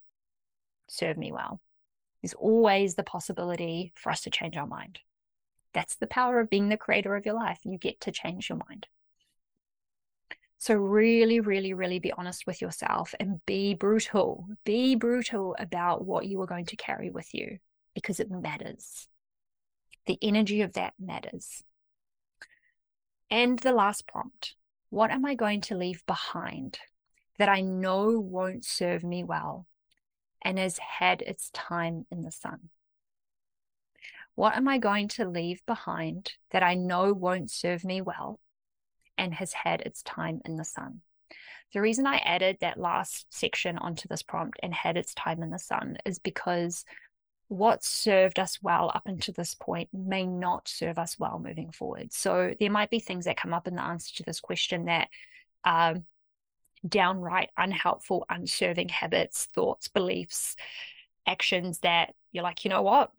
serve 0.88 1.16
me 1.16 1.32
well. 1.32 1.60
There's 2.22 2.34
always 2.34 2.94
the 2.94 3.02
possibility 3.02 3.92
for 3.94 4.10
us 4.10 4.22
to 4.22 4.30
change 4.30 4.56
our 4.56 4.66
mind. 4.66 4.98
That's 5.72 5.96
the 5.96 6.06
power 6.06 6.40
of 6.40 6.50
being 6.50 6.68
the 6.68 6.76
creator 6.76 7.14
of 7.16 7.26
your 7.26 7.34
life. 7.34 7.60
You 7.64 7.78
get 7.78 8.00
to 8.02 8.12
change 8.12 8.48
your 8.48 8.58
mind. 8.68 8.86
So, 10.64 10.76
really, 10.76 11.40
really, 11.40 11.74
really 11.74 11.98
be 11.98 12.10
honest 12.12 12.46
with 12.46 12.62
yourself 12.62 13.14
and 13.20 13.44
be 13.44 13.74
brutal. 13.74 14.46
Be 14.64 14.94
brutal 14.94 15.54
about 15.58 16.06
what 16.06 16.24
you 16.24 16.40
are 16.40 16.46
going 16.46 16.64
to 16.64 16.76
carry 16.76 17.10
with 17.10 17.34
you 17.34 17.58
because 17.94 18.18
it 18.18 18.30
matters. 18.30 19.06
The 20.06 20.18
energy 20.22 20.62
of 20.62 20.72
that 20.72 20.94
matters. 20.98 21.62
And 23.30 23.58
the 23.58 23.72
last 23.74 24.06
prompt 24.06 24.54
what 24.88 25.10
am 25.10 25.26
I 25.26 25.34
going 25.34 25.60
to 25.60 25.76
leave 25.76 26.02
behind 26.06 26.78
that 27.38 27.50
I 27.50 27.60
know 27.60 28.18
won't 28.18 28.64
serve 28.64 29.04
me 29.04 29.22
well 29.22 29.66
and 30.40 30.58
has 30.58 30.78
had 30.78 31.20
its 31.20 31.50
time 31.50 32.06
in 32.10 32.22
the 32.22 32.32
sun? 32.32 32.70
What 34.34 34.56
am 34.56 34.66
I 34.66 34.78
going 34.78 35.08
to 35.08 35.28
leave 35.28 35.60
behind 35.66 36.32
that 36.52 36.62
I 36.62 36.72
know 36.72 37.12
won't 37.12 37.50
serve 37.50 37.84
me 37.84 38.00
well 38.00 38.40
and 39.18 39.34
has 39.34 39.52
had 39.52 39.80
its 39.80 40.02
time 40.02 40.40
in 40.44 40.56
the 40.56 40.64
sun? 40.64 41.00
The 41.72 41.80
reason 41.80 42.06
I 42.06 42.16
added 42.18 42.58
that 42.60 42.78
last 42.78 43.26
section 43.30 43.78
onto 43.78 44.06
this 44.08 44.22
prompt 44.22 44.58
and 44.62 44.72
had 44.72 44.96
its 44.96 45.14
time 45.14 45.42
in 45.42 45.50
the 45.50 45.58
sun 45.58 45.98
is 46.04 46.18
because 46.18 46.84
what 47.48 47.84
served 47.84 48.38
us 48.38 48.58
well 48.62 48.90
up 48.94 49.02
until 49.06 49.34
this 49.36 49.54
point 49.54 49.88
may 49.92 50.24
not 50.26 50.68
serve 50.68 50.98
us 50.98 51.18
well 51.18 51.40
moving 51.42 51.72
forward. 51.72 52.12
So 52.12 52.54
there 52.58 52.70
might 52.70 52.90
be 52.90 53.00
things 53.00 53.24
that 53.26 53.36
come 53.36 53.52
up 53.52 53.68
in 53.68 53.74
the 53.74 53.82
answer 53.82 54.14
to 54.16 54.22
this 54.22 54.40
question 54.40 54.86
that 54.86 55.08
are 55.64 55.96
downright 56.86 57.50
unhelpful, 57.56 58.26
unserving 58.28 58.88
habits, 58.90 59.46
thoughts, 59.46 59.88
beliefs, 59.88 60.56
actions 61.26 61.80
that 61.80 62.14
you're 62.32 62.44
like, 62.44 62.64
you 62.64 62.68
know 62.68 62.82
what? 62.82 63.10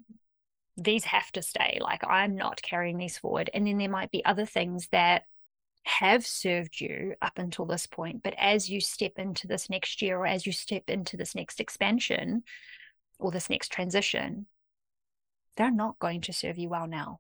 These 0.77 1.05
have 1.05 1.31
to 1.34 1.41
stay. 1.41 1.79
Like, 1.81 2.03
I'm 2.08 2.36
not 2.36 2.62
carrying 2.62 2.97
these 2.97 3.17
forward. 3.17 3.49
And 3.53 3.65
then 3.65 3.77
there 3.77 3.89
might 3.89 4.12
be 4.12 4.23
other 4.25 4.45
things 4.45 4.88
that 4.91 5.23
have 5.86 6.26
served 6.26 6.82
you 6.82 7.13
up 7.21 7.38
until 7.38 7.65
this 7.65 7.88
point. 7.88 8.24
But 8.24 8.34
as 8.38 8.69
you 8.69 8.82
step 8.82 9.13
into 9.17 9.48
this 9.48 9.69
next 9.69 10.02
year 10.02 10.17
or 10.17 10.28
as 10.28 10.45
you 10.45 10.52
step 10.52 10.89
into 10.89 11.15
this 11.15 11.36
next 11.36 11.60
expansion, 11.60 12.43
or 13.19 13.32
this 13.32 13.50
next 13.50 13.71
transition, 13.71 14.45
they're 15.56 15.71
not 15.71 16.00
going 16.00 16.21
to 16.21 16.34
serve 16.34 16.58
you 16.58 16.69
well 16.69 16.88
now. 16.88 17.19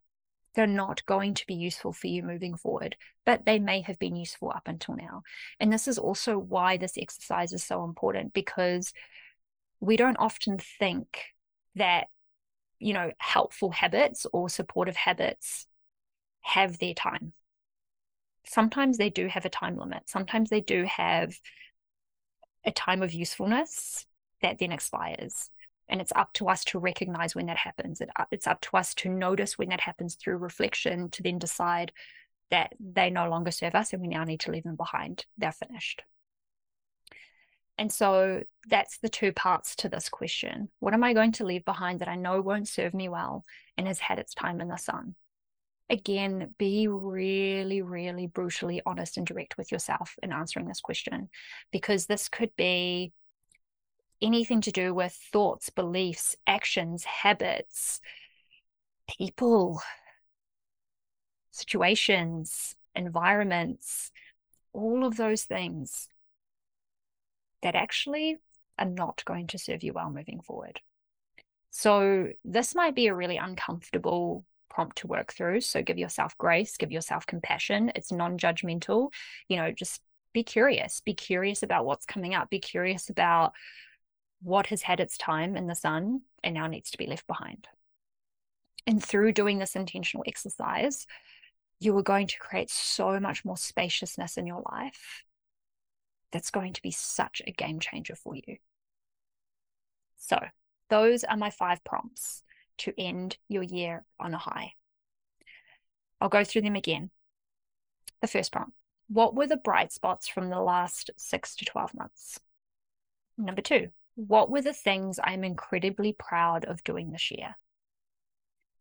They're 0.55 0.67
not 0.67 1.05
going 1.05 1.33
to 1.35 1.47
be 1.47 1.53
useful 1.53 1.91
for 1.91 2.07
you 2.07 2.23
moving 2.23 2.55
forward, 2.55 2.95
but 3.25 3.45
they 3.45 3.59
may 3.59 3.81
have 3.81 3.99
been 3.99 4.15
useful 4.15 4.51
up 4.55 4.67
until 4.67 4.95
now. 4.95 5.23
And 5.59 5.71
this 5.71 5.87
is 5.87 5.97
also 5.97 6.37
why 6.37 6.77
this 6.77 6.97
exercise 6.97 7.51
is 7.51 7.63
so 7.63 7.83
important 7.83 8.33
because 8.33 8.93
we 9.81 9.97
don't 9.97 10.17
often 10.17 10.57
think 10.57 11.07
that, 11.75 12.07
you 12.79 12.93
know, 12.93 13.11
helpful 13.17 13.71
habits 13.71 14.25
or 14.31 14.47
supportive 14.47 14.95
habits 14.95 15.67
have 16.41 16.77
their 16.77 16.93
time. 16.93 17.33
Sometimes 18.47 18.97
they 18.97 19.09
do 19.09 19.27
have 19.27 19.45
a 19.45 19.49
time 19.49 19.77
limit. 19.77 20.03
Sometimes 20.07 20.49
they 20.49 20.61
do 20.61 20.85
have 20.85 21.35
a 22.65 22.71
time 22.71 23.01
of 23.01 23.13
usefulness 23.13 24.05
that 24.41 24.59
then 24.59 24.71
expires. 24.71 25.49
And 25.87 26.01
it's 26.01 26.13
up 26.15 26.33
to 26.33 26.49
us 26.49 26.63
to 26.65 26.79
recognize 26.79 27.35
when 27.35 27.45
that 27.45 27.57
happens. 27.57 28.01
It, 28.01 28.09
uh, 28.15 28.25
it's 28.31 28.47
up 28.47 28.61
to 28.61 28.77
us 28.77 28.93
to 28.95 29.09
notice 29.09 29.57
when 29.57 29.69
that 29.69 29.81
happens 29.81 30.15
through 30.15 30.37
reflection 30.37 31.09
to 31.11 31.21
then 31.21 31.37
decide 31.37 31.91
that 32.51 32.73
they 32.79 33.09
no 33.09 33.29
longer 33.29 33.51
serve 33.51 33.75
us 33.75 33.93
and 33.93 34.01
we 34.01 34.07
now 34.07 34.23
need 34.23 34.39
to 34.41 34.51
leave 34.51 34.63
them 34.63 34.75
behind. 34.75 35.25
They're 35.37 35.51
finished. 35.51 36.03
And 37.77 37.91
so 37.91 38.43
that's 38.67 38.97
the 38.99 39.09
two 39.09 39.33
parts 39.33 39.75
to 39.77 39.89
this 39.89 40.09
question. 40.09 40.69
What 40.79 40.93
am 40.93 41.03
I 41.03 41.13
going 41.13 41.33
to 41.33 41.45
leave 41.45 41.65
behind 41.65 41.99
that 41.99 42.07
I 42.07 42.15
know 42.15 42.41
won't 42.41 42.67
serve 42.67 42.93
me 42.93 43.09
well 43.09 43.45
and 43.77 43.87
has 43.87 43.99
had 43.99 44.17
its 44.17 44.33
time 44.33 44.61
in 44.61 44.69
the 44.69 44.77
sun? 44.77 45.15
Again, 45.89 46.55
be 46.57 46.87
really, 46.87 47.81
really 47.81 48.25
brutally 48.27 48.81
honest 48.85 49.17
and 49.17 49.27
direct 49.27 49.57
with 49.57 49.71
yourself 49.71 50.15
in 50.23 50.31
answering 50.31 50.67
this 50.67 50.81
question, 50.81 51.29
because 51.71 52.07
this 52.07 52.27
could 52.27 52.55
be 52.55 53.11
anything 54.21 54.61
to 54.61 54.71
do 54.71 54.93
with 54.93 55.13
thoughts, 55.31 55.69
beliefs, 55.69 56.35
actions, 56.47 57.03
habits, 57.03 58.01
people, 59.17 59.81
situations, 61.51 62.75
environments, 62.95 64.11
all 64.73 65.05
of 65.05 65.17
those 65.17 65.43
things 65.43 66.07
that 67.61 67.75
actually 67.75 68.37
are 68.77 68.85
not 68.85 69.23
going 69.25 69.47
to 69.47 69.57
serve 69.57 69.83
you 69.83 69.93
well 69.93 70.09
moving 70.09 70.41
forward. 70.41 70.81
So, 71.71 72.29
this 72.43 72.73
might 72.73 72.95
be 72.95 73.07
a 73.07 73.15
really 73.15 73.37
uncomfortable 73.37 74.45
prompt 74.75 74.97
to 74.97 75.07
work 75.07 75.31
through. 75.33 75.61
So, 75.61 75.81
give 75.81 75.97
yourself 75.97 76.37
grace, 76.37 76.75
give 76.75 76.91
yourself 76.91 77.25
compassion. 77.25 77.91
It's 77.95 78.11
non 78.11 78.37
judgmental. 78.37 79.11
You 79.47 79.57
know, 79.57 79.71
just 79.71 80.01
be 80.33 80.43
curious, 80.43 80.99
be 80.99 81.13
curious 81.13 81.63
about 81.63 81.85
what's 81.85 82.05
coming 82.05 82.35
up, 82.35 82.49
be 82.49 82.59
curious 82.59 83.09
about 83.09 83.53
what 84.43 84.67
has 84.67 84.81
had 84.81 84.99
its 84.99 85.17
time 85.17 85.55
in 85.55 85.67
the 85.67 85.75
sun 85.75 86.21
and 86.43 86.53
now 86.53 86.67
needs 86.67 86.91
to 86.91 86.97
be 86.97 87.07
left 87.07 87.25
behind. 87.25 87.69
And 88.85 89.03
through 89.03 89.31
doing 89.31 89.57
this 89.57 89.75
intentional 89.75 90.25
exercise, 90.27 91.07
you 91.79 91.97
are 91.97 92.03
going 92.03 92.27
to 92.27 92.37
create 92.37 92.69
so 92.69 93.19
much 93.19 93.45
more 93.45 93.57
spaciousness 93.57 94.37
in 94.37 94.45
your 94.45 94.61
life. 94.69 95.23
That's 96.33 96.51
going 96.51 96.73
to 96.73 96.81
be 96.81 96.91
such 96.91 97.41
a 97.47 97.51
game 97.51 97.79
changer 97.79 98.15
for 98.15 98.35
you. 98.35 98.57
So, 100.17 100.37
those 100.89 101.23
are 101.23 101.37
my 101.37 101.49
five 101.49 101.83
prompts 101.83 102.43
to 102.79 102.93
end 102.97 103.37
your 103.47 103.63
year 103.63 104.05
on 104.19 104.33
a 104.33 104.37
high. 104.37 104.73
I'll 106.19 106.29
go 106.29 106.43
through 106.43 106.63
them 106.63 106.75
again. 106.75 107.11
The 108.21 108.27
first 108.27 108.51
prompt 108.51 108.75
What 109.07 109.35
were 109.35 109.47
the 109.47 109.57
bright 109.57 109.91
spots 109.91 110.27
from 110.27 110.49
the 110.49 110.61
last 110.61 111.11
six 111.17 111.55
to 111.57 111.65
12 111.65 111.93
months? 111.93 112.39
Number 113.37 113.61
two, 113.61 113.89
what 114.15 114.49
were 114.49 114.61
the 114.61 114.73
things 114.73 115.19
I'm 115.23 115.43
incredibly 115.43 116.13
proud 116.13 116.65
of 116.65 116.83
doing 116.83 117.11
this 117.11 117.31
year? 117.31 117.55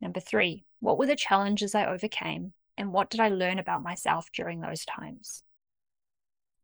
Number 0.01 0.21
three, 0.21 0.65
what 0.81 0.99
were 0.99 1.07
the 1.07 1.17
challenges 1.17 1.75
I 1.75 1.87
overcame 1.87 2.53
and 2.77 2.93
what 2.93 3.11
did 3.11 3.21
I 3.21 3.29
learn 3.29 3.59
about 3.59 3.83
myself 3.83 4.29
during 4.33 4.61
those 4.61 4.85
times? 4.85 5.43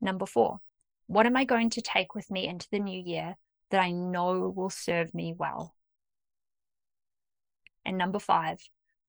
Number 0.01 0.27
four, 0.27 0.61
what 1.07 1.27
am 1.27 1.37
I 1.37 1.45
going 1.45 1.71
to 1.71 1.83
take 1.83 2.15
with 2.15 2.31
me 2.31 2.47
into 2.47 2.69
the 2.71 2.79
new 2.79 3.01
year 3.01 3.37
that 3.71 3.81
I 3.81 3.91
know 3.91 4.53
will 4.55 4.71
serve 4.71 5.13
me 5.13 5.35
well? 5.37 5.75
And 7.85 7.99
number 7.99 8.19
five, 8.19 8.61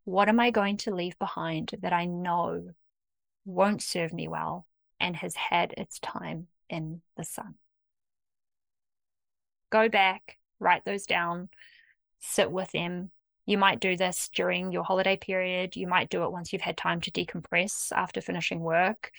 what 0.03 0.29
am 0.29 0.39
I 0.39 0.51
going 0.51 0.77
to 0.77 0.95
leave 0.95 1.17
behind 1.19 1.73
that 1.81 1.93
I 1.93 2.05
know 2.05 2.71
won't 3.45 3.81
serve 3.81 4.13
me 4.13 4.27
well 4.27 4.67
and 4.99 5.15
has 5.15 5.35
had 5.35 5.73
its 5.77 5.99
time 5.99 6.47
in 6.69 7.01
the 7.17 7.23
sun? 7.23 7.55
Go 9.69 9.89
back, 9.89 10.37
write 10.59 10.85
those 10.85 11.05
down, 11.05 11.49
sit 12.19 12.51
with 12.51 12.71
them, 12.71 13.11
you 13.45 13.57
might 13.57 13.79
do 13.79 13.97
this 13.97 14.29
during 14.29 14.71
your 14.71 14.83
holiday 14.83 15.17
period. 15.17 15.75
You 15.75 15.87
might 15.87 16.09
do 16.09 16.23
it 16.23 16.31
once 16.31 16.53
you've 16.53 16.61
had 16.61 16.77
time 16.77 17.01
to 17.01 17.11
decompress 17.11 17.91
after 17.91 18.21
finishing 18.21 18.59
work. 18.59 19.11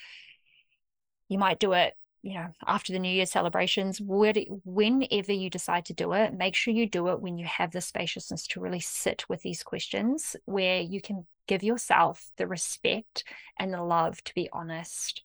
You 1.29 1.39
might 1.39 1.59
do 1.59 1.73
it, 1.73 1.95
you 2.23 2.35
know, 2.35 2.49
after 2.67 2.93
the 2.93 2.99
New 3.01 3.11
Year 3.11 3.27
celebrations. 3.27 4.01
Whenever 4.01 5.33
you 5.33 5.51
decide 5.51 5.85
to 5.87 5.95
do 5.95 6.13
it, 6.13 6.33
make 6.33 6.55
sure 6.55 6.73
you 6.73 6.89
do 6.89 7.09
it 7.09 7.21
when 7.21 7.37
you 7.37 7.47
have 7.47 7.73
the 7.73 7.81
spaciousness 7.81 8.47
to 8.49 8.61
really 8.61 8.81
sit 8.81 9.29
with 9.29 9.43
these 9.43 9.63
questions, 9.63 10.37
where 10.45 10.81
you 10.81 11.01
can 11.01 11.27
give 11.49 11.65
yourself 11.65 12.31
the 12.37 12.47
respect 12.47 13.25
and 13.59 13.75
the 13.75 13.83
love 13.83 14.23
to 14.25 14.35
be 14.35 14.49
honest 14.53 15.25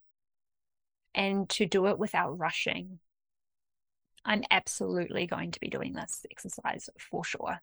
and 1.14 1.48
to 1.48 1.66
do 1.66 1.86
it 1.86 1.98
without 1.98 2.36
rushing. 2.36 2.98
I'm 4.24 4.42
absolutely 4.50 5.26
going 5.26 5.52
to 5.52 5.60
be 5.60 5.68
doing 5.68 5.92
this 5.92 6.26
exercise 6.30 6.90
for 6.98 7.24
sure. 7.24 7.60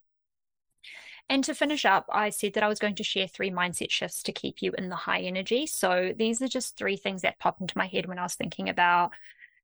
And 1.29 1.43
to 1.45 1.55
finish 1.55 1.85
up, 1.85 2.05
I 2.11 2.29
said 2.29 2.53
that 2.53 2.63
I 2.63 2.67
was 2.67 2.79
going 2.79 2.95
to 2.95 3.03
share 3.03 3.27
three 3.27 3.49
mindset 3.49 3.89
shifts 3.89 4.21
to 4.23 4.31
keep 4.31 4.61
you 4.61 4.73
in 4.77 4.89
the 4.89 4.95
high 4.95 5.21
energy. 5.21 5.65
So 5.65 6.13
these 6.15 6.41
are 6.41 6.47
just 6.47 6.77
three 6.77 6.97
things 6.97 7.23
that 7.23 7.39
popped 7.39 7.61
into 7.61 7.77
my 7.77 7.87
head 7.87 8.05
when 8.05 8.19
I 8.19 8.23
was 8.23 8.35
thinking 8.35 8.69
about 8.69 9.11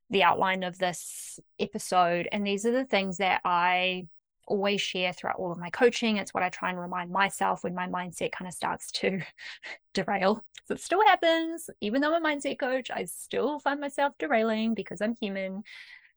the 0.09 0.23
outline 0.23 0.63
of 0.63 0.79
this 0.79 1.39
episode. 1.59 2.27
And 2.31 2.45
these 2.45 2.65
are 2.65 2.71
the 2.71 2.85
things 2.85 3.17
that 3.17 3.41
I 3.45 4.07
always 4.47 4.81
share 4.81 5.13
throughout 5.13 5.37
all 5.37 5.51
of 5.51 5.59
my 5.59 5.69
coaching. 5.69 6.17
It's 6.17 6.33
what 6.33 6.43
I 6.43 6.49
try 6.49 6.69
and 6.71 6.79
remind 6.79 7.11
myself 7.11 7.63
when 7.63 7.75
my 7.75 7.87
mindset 7.87 8.31
kind 8.31 8.47
of 8.47 8.53
starts 8.53 8.91
to 8.93 9.21
derail. 9.93 10.43
So 10.65 10.73
it 10.73 10.81
still 10.81 11.05
happens. 11.05 11.69
Even 11.79 12.01
though 12.01 12.13
I'm 12.13 12.25
a 12.25 12.27
mindset 12.27 12.59
coach, 12.59 12.89
I 12.91 13.05
still 13.05 13.59
find 13.59 13.79
myself 13.79 14.13
derailing 14.17 14.73
because 14.73 15.01
I'm 15.01 15.15
human. 15.15 15.63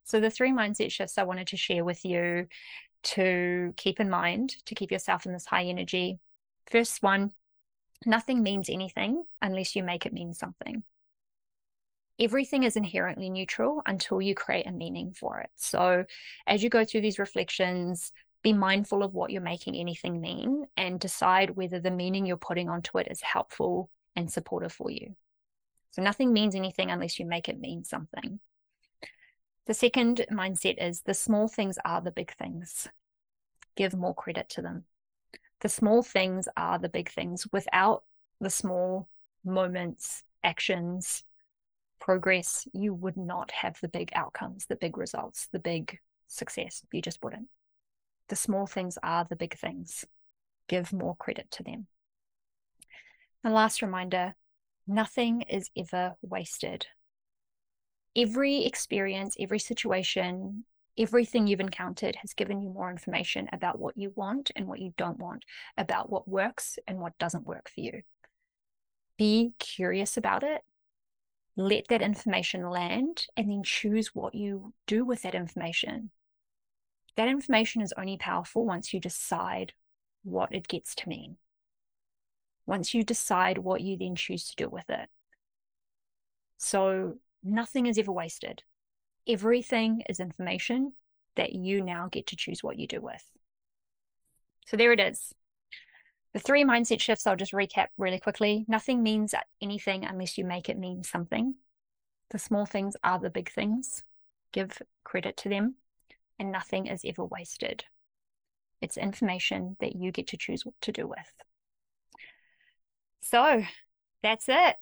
So 0.03 0.19
the 0.19 0.29
three 0.29 0.51
mindset 0.51 0.91
shifts 0.91 1.17
I 1.17 1.23
wanted 1.23 1.47
to 1.47 1.57
share 1.57 1.83
with 1.83 2.05
you 2.05 2.47
to 3.05 3.73
keep 3.77 3.99
in 3.99 4.09
mind 4.09 4.55
to 4.65 4.75
keep 4.75 4.91
yourself 4.91 5.25
in 5.25 5.33
this 5.33 5.45
high 5.45 5.65
energy. 5.65 6.19
First 6.69 7.03
one, 7.03 7.31
nothing 8.05 8.43
means 8.43 8.69
anything 8.69 9.23
unless 9.41 9.75
you 9.75 9.83
make 9.83 10.05
it 10.05 10.13
mean 10.13 10.33
something. 10.33 10.83
Everything 12.19 12.63
is 12.63 12.77
inherently 12.77 13.29
neutral 13.29 13.81
until 13.85 14.21
you 14.21 14.33
create 14.35 14.67
a 14.67 14.71
meaning 14.71 15.13
for 15.13 15.39
it. 15.39 15.49
So, 15.55 16.05
as 16.47 16.63
you 16.63 16.69
go 16.69 16.85
through 16.85 17.01
these 17.01 17.19
reflections, 17.19 18.11
be 18.41 18.53
mindful 18.53 19.03
of 19.03 19.13
what 19.13 19.31
you're 19.31 19.41
making 19.41 19.75
anything 19.75 20.21
mean 20.21 20.65
and 20.77 20.99
decide 20.99 21.51
whether 21.51 21.79
the 21.79 21.91
meaning 21.91 22.25
you're 22.25 22.37
putting 22.37 22.69
onto 22.69 22.97
it 22.99 23.07
is 23.11 23.21
helpful 23.21 23.89
and 24.15 24.31
supportive 24.31 24.71
for 24.71 24.89
you. 24.89 25.15
So, 25.91 26.01
nothing 26.01 26.31
means 26.31 26.55
anything 26.55 26.89
unless 26.89 27.19
you 27.19 27.25
make 27.25 27.49
it 27.49 27.59
mean 27.59 27.83
something. 27.83 28.39
The 29.65 29.73
second 29.73 30.25
mindset 30.31 30.75
is 30.79 31.01
the 31.01 31.15
small 31.15 31.47
things 31.47 31.79
are 31.83 32.01
the 32.01 32.11
big 32.11 32.31
things. 32.35 32.87
Give 33.75 33.95
more 33.95 34.13
credit 34.13 34.47
to 34.49 34.61
them. 34.61 34.85
The 35.61 35.69
small 35.69 36.03
things 36.03 36.47
are 36.55 36.77
the 36.77 36.89
big 36.89 37.09
things. 37.09 37.47
Without 37.51 38.03
the 38.39 38.51
small 38.51 39.09
moments, 39.43 40.23
actions, 40.43 41.23
progress, 41.99 42.67
you 42.73 42.93
would 42.93 43.17
not 43.17 43.49
have 43.51 43.79
the 43.81 43.87
big 43.87 44.11
outcomes, 44.13 44.67
the 44.67 44.75
big 44.75 44.97
results, 44.97 45.47
the 45.51 45.59
big 45.59 45.97
success. 46.27 46.83
You 46.91 47.01
just 47.01 47.23
wouldn't. 47.23 47.47
The 48.29 48.35
small 48.35 48.67
things 48.67 48.99
are 49.01 49.25
the 49.27 49.35
big 49.35 49.57
things. 49.57 50.05
Give 50.67 50.93
more 50.93 51.15
credit 51.15 51.49
to 51.51 51.63
them. 51.63 51.87
And 53.43 53.53
last 53.53 53.81
reminder 53.81 54.35
nothing 54.87 55.41
is 55.41 55.71
ever 55.75 56.15
wasted 56.21 56.85
every 58.15 58.65
experience, 58.65 59.35
every 59.39 59.59
situation, 59.59 60.65
everything 60.97 61.47
you've 61.47 61.59
encountered 61.59 62.15
has 62.17 62.33
given 62.33 62.61
you 62.61 62.69
more 62.69 62.89
information 62.89 63.49
about 63.51 63.79
what 63.79 63.97
you 63.97 64.13
want 64.15 64.51
and 64.55 64.67
what 64.67 64.79
you 64.79 64.93
don't 64.97 65.19
want, 65.19 65.43
about 65.77 66.09
what 66.09 66.27
works 66.27 66.79
and 66.87 66.99
what 66.99 67.17
doesn't 67.17 67.45
work 67.45 67.69
for 67.69 67.81
you. 67.81 68.01
Be 69.17 69.53
curious 69.59 70.17
about 70.17 70.43
it. 70.43 70.61
Let 71.57 71.87
that 71.89 72.01
information 72.01 72.69
land 72.69 73.27
and 73.37 73.49
then 73.49 73.63
choose 73.63 74.13
what 74.13 74.35
you 74.35 74.73
do 74.87 75.05
with 75.05 75.21
that 75.21 75.35
information. 75.35 76.11
That 77.15 77.29
information 77.29 77.81
is 77.81 77.93
only 77.97 78.17
powerful 78.17 78.65
once 78.65 78.93
you 78.93 78.99
decide 78.99 79.73
what 80.23 80.53
it 80.53 80.67
gets 80.67 80.95
to 80.95 81.09
mean. 81.09 81.37
Once 82.65 82.93
you 82.93 83.03
decide 83.03 83.57
what 83.57 83.81
you 83.81 83.97
then 83.97 84.15
choose 84.15 84.49
to 84.49 84.55
do 84.55 84.69
with 84.69 84.89
it. 84.89 85.07
So 86.57 87.15
Nothing 87.47 87.85
is 87.85 87.99
ever 87.99 88.11
wasted. 88.11 88.63
Everything 89.27 90.01
is 90.09 90.19
information 90.19 90.93
that 91.35 91.53
you 91.53 91.83
now 91.83 92.09
get 92.11 92.25
to 92.27 92.35
choose 92.35 92.63
what 92.63 92.79
you 92.79 92.87
do 92.87 92.99
with. 92.99 93.23
So 94.65 94.77
there 94.77 94.91
it 94.91 94.99
is. 94.99 95.31
The 96.33 96.39
three 96.39 96.63
mindset 96.63 96.99
shifts, 96.99 97.27
I'll 97.27 97.35
just 97.35 97.53
recap 97.53 97.87
really 97.99 98.19
quickly. 98.19 98.65
Nothing 98.67 99.03
means 99.03 99.35
anything 99.61 100.05
unless 100.05 100.39
you 100.39 100.43
make 100.43 100.69
it 100.69 100.79
mean 100.79 101.03
something. 101.03 101.53
The 102.31 102.39
small 102.39 102.65
things 102.65 102.97
are 103.03 103.19
the 103.19 103.29
big 103.29 103.51
things. 103.51 104.01
Give 104.51 104.81
credit 105.03 105.37
to 105.37 105.49
them, 105.49 105.75
and 106.39 106.51
nothing 106.51 106.87
is 106.87 107.05
ever 107.05 107.23
wasted. 107.23 107.85
It's 108.81 108.97
information 108.97 109.77
that 109.79 109.95
you 109.95 110.11
get 110.11 110.27
to 110.27 110.37
choose 110.37 110.65
what 110.65 110.75
to 110.81 110.91
do 110.91 111.07
with. 111.07 111.31
So 113.21 113.63
that's 114.23 114.49
it 114.49 114.77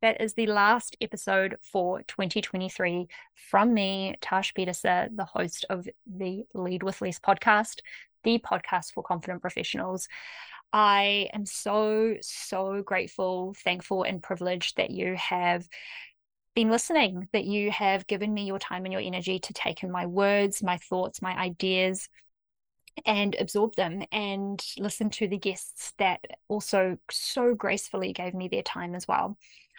that 0.00 0.20
is 0.20 0.34
the 0.34 0.46
last 0.46 0.96
episode 1.00 1.56
for 1.60 2.02
2023 2.02 3.08
from 3.34 3.74
me, 3.74 4.16
Tash 4.20 4.54
Pieterse, 4.54 5.16
the 5.16 5.24
host 5.24 5.66
of 5.70 5.88
the 6.06 6.44
Lead 6.54 6.82
with 6.82 7.00
Less 7.00 7.18
podcast, 7.18 7.80
the 8.22 8.38
podcast 8.38 8.92
for 8.92 9.02
confident 9.02 9.40
professionals. 9.40 10.08
I 10.72 11.28
am 11.32 11.46
so, 11.46 12.16
so 12.20 12.82
grateful, 12.82 13.54
thankful, 13.64 14.02
and 14.02 14.22
privileged 14.22 14.76
that 14.76 14.90
you 14.90 15.16
have 15.16 15.68
been 16.54 16.70
listening, 16.70 17.28
that 17.32 17.44
you 17.44 17.70
have 17.70 18.06
given 18.06 18.32
me 18.32 18.44
your 18.44 18.58
time 18.58 18.84
and 18.84 18.92
your 18.92 19.02
energy 19.02 19.38
to 19.38 19.52
take 19.52 19.82
in 19.82 19.90
my 19.90 20.06
words, 20.06 20.62
my 20.62 20.76
thoughts, 20.76 21.22
my 21.22 21.36
ideas, 21.36 22.08
and 23.06 23.36
absorb 23.38 23.74
them 23.76 24.04
and 24.12 24.64
listen 24.78 25.08
to 25.10 25.28
the 25.28 25.38
guests 25.38 25.94
that 25.98 26.20
also 26.48 26.98
so 27.10 27.54
gracefully 27.54 28.12
gave 28.12 28.34
me 28.34 28.48
their 28.48 28.62
time 28.62 28.94
as 28.94 29.06
well. 29.06 29.36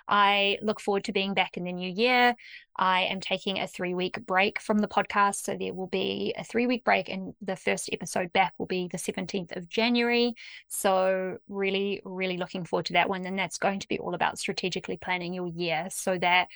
I 0.10 0.58
look 0.62 0.80
forward 0.80 1.04
to 1.06 1.14
being 1.14 1.36
back 1.36 1.56
in 1.56 1.64
the 1.64 1.72
new 1.72 1.90
year. 1.90 2.36
I 2.76 3.02
am 3.02 3.20
taking 3.20 3.60
a 3.60 3.68
three 3.68 3.94
week 3.94 4.26
break 4.26 4.60
from 4.60 4.80
the 4.80 4.88
podcast. 4.88 5.44
So 5.44 5.56
there 5.56 5.74
will 5.74 5.88
be 5.88 6.34
a 6.36 6.44
three 6.44 6.66
week 6.66 6.84
break, 6.84 7.10
and 7.10 7.34
the 7.42 7.56
first 7.56 7.90
episode 7.94 8.34
back 8.34 8.54
will 8.58 8.66
be 8.66 8.90
the 8.92 8.98
17th 8.98 9.56
of 9.56 9.70
January. 9.70 10.34
So, 10.68 11.38
really, 11.48 12.02
really 12.04 12.38
looking 12.38 12.66
forward 12.66 12.88
to 12.88 12.94
that 12.94 13.08
one. 13.08 13.26
And 13.26 13.38
that's 13.38 13.60
going 13.60 13.80
to 13.82 13.88
be 13.88 14.00
all 14.00 14.16
about 14.16 14.40
strategically 14.40 14.98
planning 14.98 15.34
your 15.34 15.48
year 15.48 15.88
so 15.92 16.18
that 16.18 16.48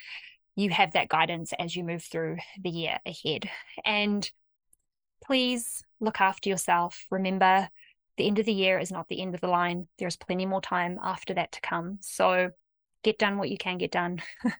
you 0.55 0.71
have 0.71 0.93
that 0.93 1.09
guidance 1.09 1.53
as 1.59 1.75
you 1.75 1.83
move 1.83 2.03
through 2.03 2.37
the 2.59 2.69
year 2.69 2.99
ahead. 3.05 3.49
And 3.85 4.29
please 5.23 5.83
look 5.99 6.19
after 6.19 6.49
yourself. 6.49 7.05
Remember, 7.11 7.69
the 8.17 8.27
end 8.27 8.39
of 8.39 8.45
the 8.45 8.53
year 8.53 8.79
is 8.79 8.91
not 8.91 9.07
the 9.07 9.21
end 9.21 9.35
of 9.35 9.41
the 9.41 9.47
line. 9.47 9.87
There's 9.97 10.17
plenty 10.17 10.45
more 10.45 10.61
time 10.61 10.99
after 11.03 11.33
that 11.35 11.51
to 11.53 11.61
come. 11.61 11.97
So, 12.01 12.51
get 13.03 13.19
done 13.19 13.37
what 13.37 13.49
you 13.49 13.57
can 13.57 13.77
get 13.77 13.91
done, 13.91 14.21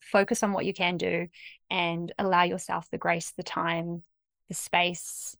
focus 0.00 0.42
on 0.42 0.52
what 0.52 0.66
you 0.66 0.74
can 0.74 0.96
do, 0.96 1.28
and 1.70 2.12
allow 2.18 2.42
yourself 2.42 2.88
the 2.90 2.98
grace, 2.98 3.32
the 3.36 3.42
time, 3.42 4.02
the 4.48 4.54
space, 4.54 5.36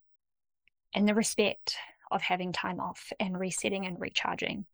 and 0.94 1.08
the 1.08 1.14
respect 1.14 1.76
of 2.10 2.22
having 2.22 2.52
time 2.52 2.80
off 2.80 3.12
and 3.20 3.38
resetting 3.38 3.86
and 3.86 4.00
recharging. 4.00 4.66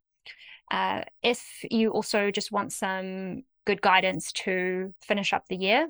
Uh, 0.70 1.02
if 1.22 1.64
you 1.70 1.90
also 1.90 2.30
just 2.30 2.50
want 2.50 2.72
some 2.72 3.42
good 3.66 3.80
guidance 3.80 4.32
to 4.32 4.94
finish 5.02 5.32
up 5.32 5.44
the 5.48 5.56
year, 5.56 5.88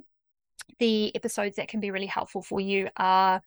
the 0.78 1.14
episodes 1.14 1.56
that 1.56 1.68
can 1.68 1.80
be 1.80 1.90
really 1.90 2.06
helpful 2.06 2.42
for 2.42 2.60
you 2.60 2.88
are 2.96 3.42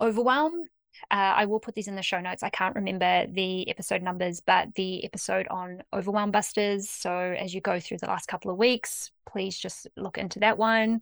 overwhelm 0.00 0.64
uh, 1.10 1.34
I 1.36 1.44
will 1.46 1.60
put 1.60 1.74
these 1.74 1.88
in 1.88 1.96
the 1.96 2.02
show 2.02 2.20
notes. 2.20 2.42
I 2.42 2.50
can't 2.50 2.74
remember 2.74 3.26
the 3.26 3.68
episode 3.68 4.02
numbers, 4.02 4.40
but 4.40 4.74
the 4.74 5.04
episode 5.04 5.48
on 5.48 5.82
overwhelm 5.92 6.30
busters. 6.30 6.88
So 6.88 7.10
as 7.10 7.54
you 7.54 7.60
go 7.60 7.80
through 7.80 7.98
the 7.98 8.06
last 8.06 8.26
couple 8.26 8.50
of 8.50 8.56
weeks, 8.56 9.10
please 9.26 9.58
just 9.58 9.86
look 9.96 10.18
into 10.18 10.40
that 10.40 10.58
one 10.58 11.00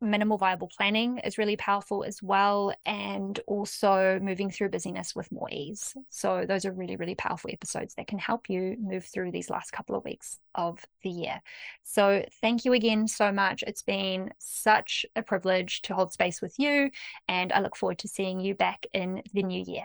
minimal 0.00 0.38
viable 0.38 0.70
planning 0.76 1.18
is 1.18 1.38
really 1.38 1.56
powerful 1.56 2.04
as 2.04 2.22
well 2.22 2.72
and 2.86 3.40
also 3.46 4.18
moving 4.22 4.50
through 4.50 4.68
busyness 4.68 5.14
with 5.14 5.30
more 5.32 5.48
ease. 5.50 5.94
So 6.10 6.44
those 6.46 6.64
are 6.64 6.72
really 6.72 6.96
really 6.96 7.14
powerful 7.14 7.50
episodes 7.52 7.94
that 7.94 8.06
can 8.06 8.18
help 8.18 8.48
you 8.48 8.76
move 8.80 9.04
through 9.04 9.32
these 9.32 9.50
last 9.50 9.72
couple 9.72 9.96
of 9.96 10.04
weeks 10.04 10.38
of 10.54 10.84
the 11.02 11.10
year. 11.10 11.40
So 11.82 12.24
thank 12.40 12.64
you 12.64 12.72
again 12.72 13.08
so 13.08 13.32
much. 13.32 13.64
It's 13.66 13.82
been 13.82 14.32
such 14.38 15.04
a 15.16 15.22
privilege 15.22 15.82
to 15.82 15.94
hold 15.94 16.12
space 16.12 16.40
with 16.40 16.58
you 16.58 16.90
and 17.28 17.52
i 17.52 17.60
look 17.60 17.76
forward 17.76 17.98
to 17.98 18.08
seeing 18.08 18.40
you 18.40 18.54
back 18.54 18.86
in 18.92 19.22
the 19.32 19.42
new 19.42 19.62
year. 19.62 19.84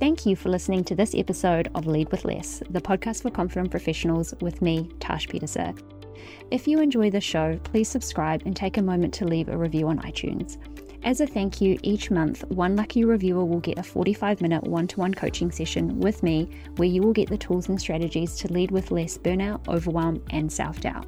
Thank 0.00 0.26
you 0.26 0.34
for 0.34 0.48
listening 0.48 0.82
to 0.84 0.96
this 0.96 1.14
episode 1.14 1.70
of 1.76 1.86
Lead 1.86 2.10
with 2.10 2.24
Less, 2.24 2.60
the 2.70 2.80
podcast 2.80 3.22
for 3.22 3.30
confident 3.30 3.70
professionals 3.70 4.34
with 4.40 4.60
me, 4.60 4.90
Tash 4.98 5.28
Pieterse. 5.28 6.01
If 6.50 6.68
you 6.68 6.80
enjoy 6.80 7.10
the 7.10 7.20
show, 7.20 7.58
please 7.64 7.88
subscribe 7.88 8.42
and 8.44 8.54
take 8.54 8.76
a 8.76 8.82
moment 8.82 9.14
to 9.14 9.24
leave 9.24 9.48
a 9.48 9.56
review 9.56 9.88
on 9.88 9.98
iTunes. 10.00 10.58
As 11.04 11.20
a 11.20 11.26
thank 11.26 11.60
you, 11.60 11.78
each 11.82 12.12
month, 12.12 12.44
one 12.48 12.76
lucky 12.76 13.04
reviewer 13.04 13.44
will 13.44 13.58
get 13.58 13.78
a 13.78 13.82
45 13.82 14.40
minute 14.40 14.62
one 14.62 14.86
to 14.88 15.00
one 15.00 15.12
coaching 15.12 15.50
session 15.50 15.98
with 15.98 16.22
me 16.22 16.48
where 16.76 16.88
you 16.88 17.02
will 17.02 17.12
get 17.12 17.28
the 17.28 17.36
tools 17.36 17.68
and 17.68 17.80
strategies 17.80 18.36
to 18.36 18.52
lead 18.52 18.70
with 18.70 18.92
less 18.92 19.18
burnout, 19.18 19.66
overwhelm, 19.66 20.22
and 20.30 20.52
self 20.52 20.80
doubt. 20.80 21.06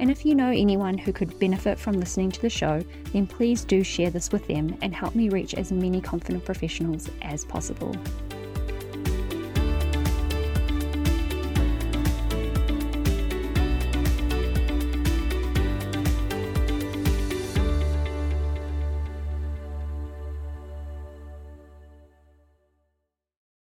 And 0.00 0.10
if 0.10 0.24
you 0.24 0.34
know 0.34 0.50
anyone 0.50 0.98
who 0.98 1.12
could 1.12 1.38
benefit 1.38 1.78
from 1.78 2.00
listening 2.00 2.32
to 2.32 2.40
the 2.40 2.50
show, 2.50 2.82
then 3.12 3.26
please 3.26 3.64
do 3.64 3.84
share 3.84 4.10
this 4.10 4.32
with 4.32 4.46
them 4.48 4.76
and 4.82 4.94
help 4.94 5.14
me 5.14 5.28
reach 5.28 5.54
as 5.54 5.70
many 5.70 6.00
confident 6.00 6.44
professionals 6.44 7.08
as 7.22 7.44
possible. 7.44 7.94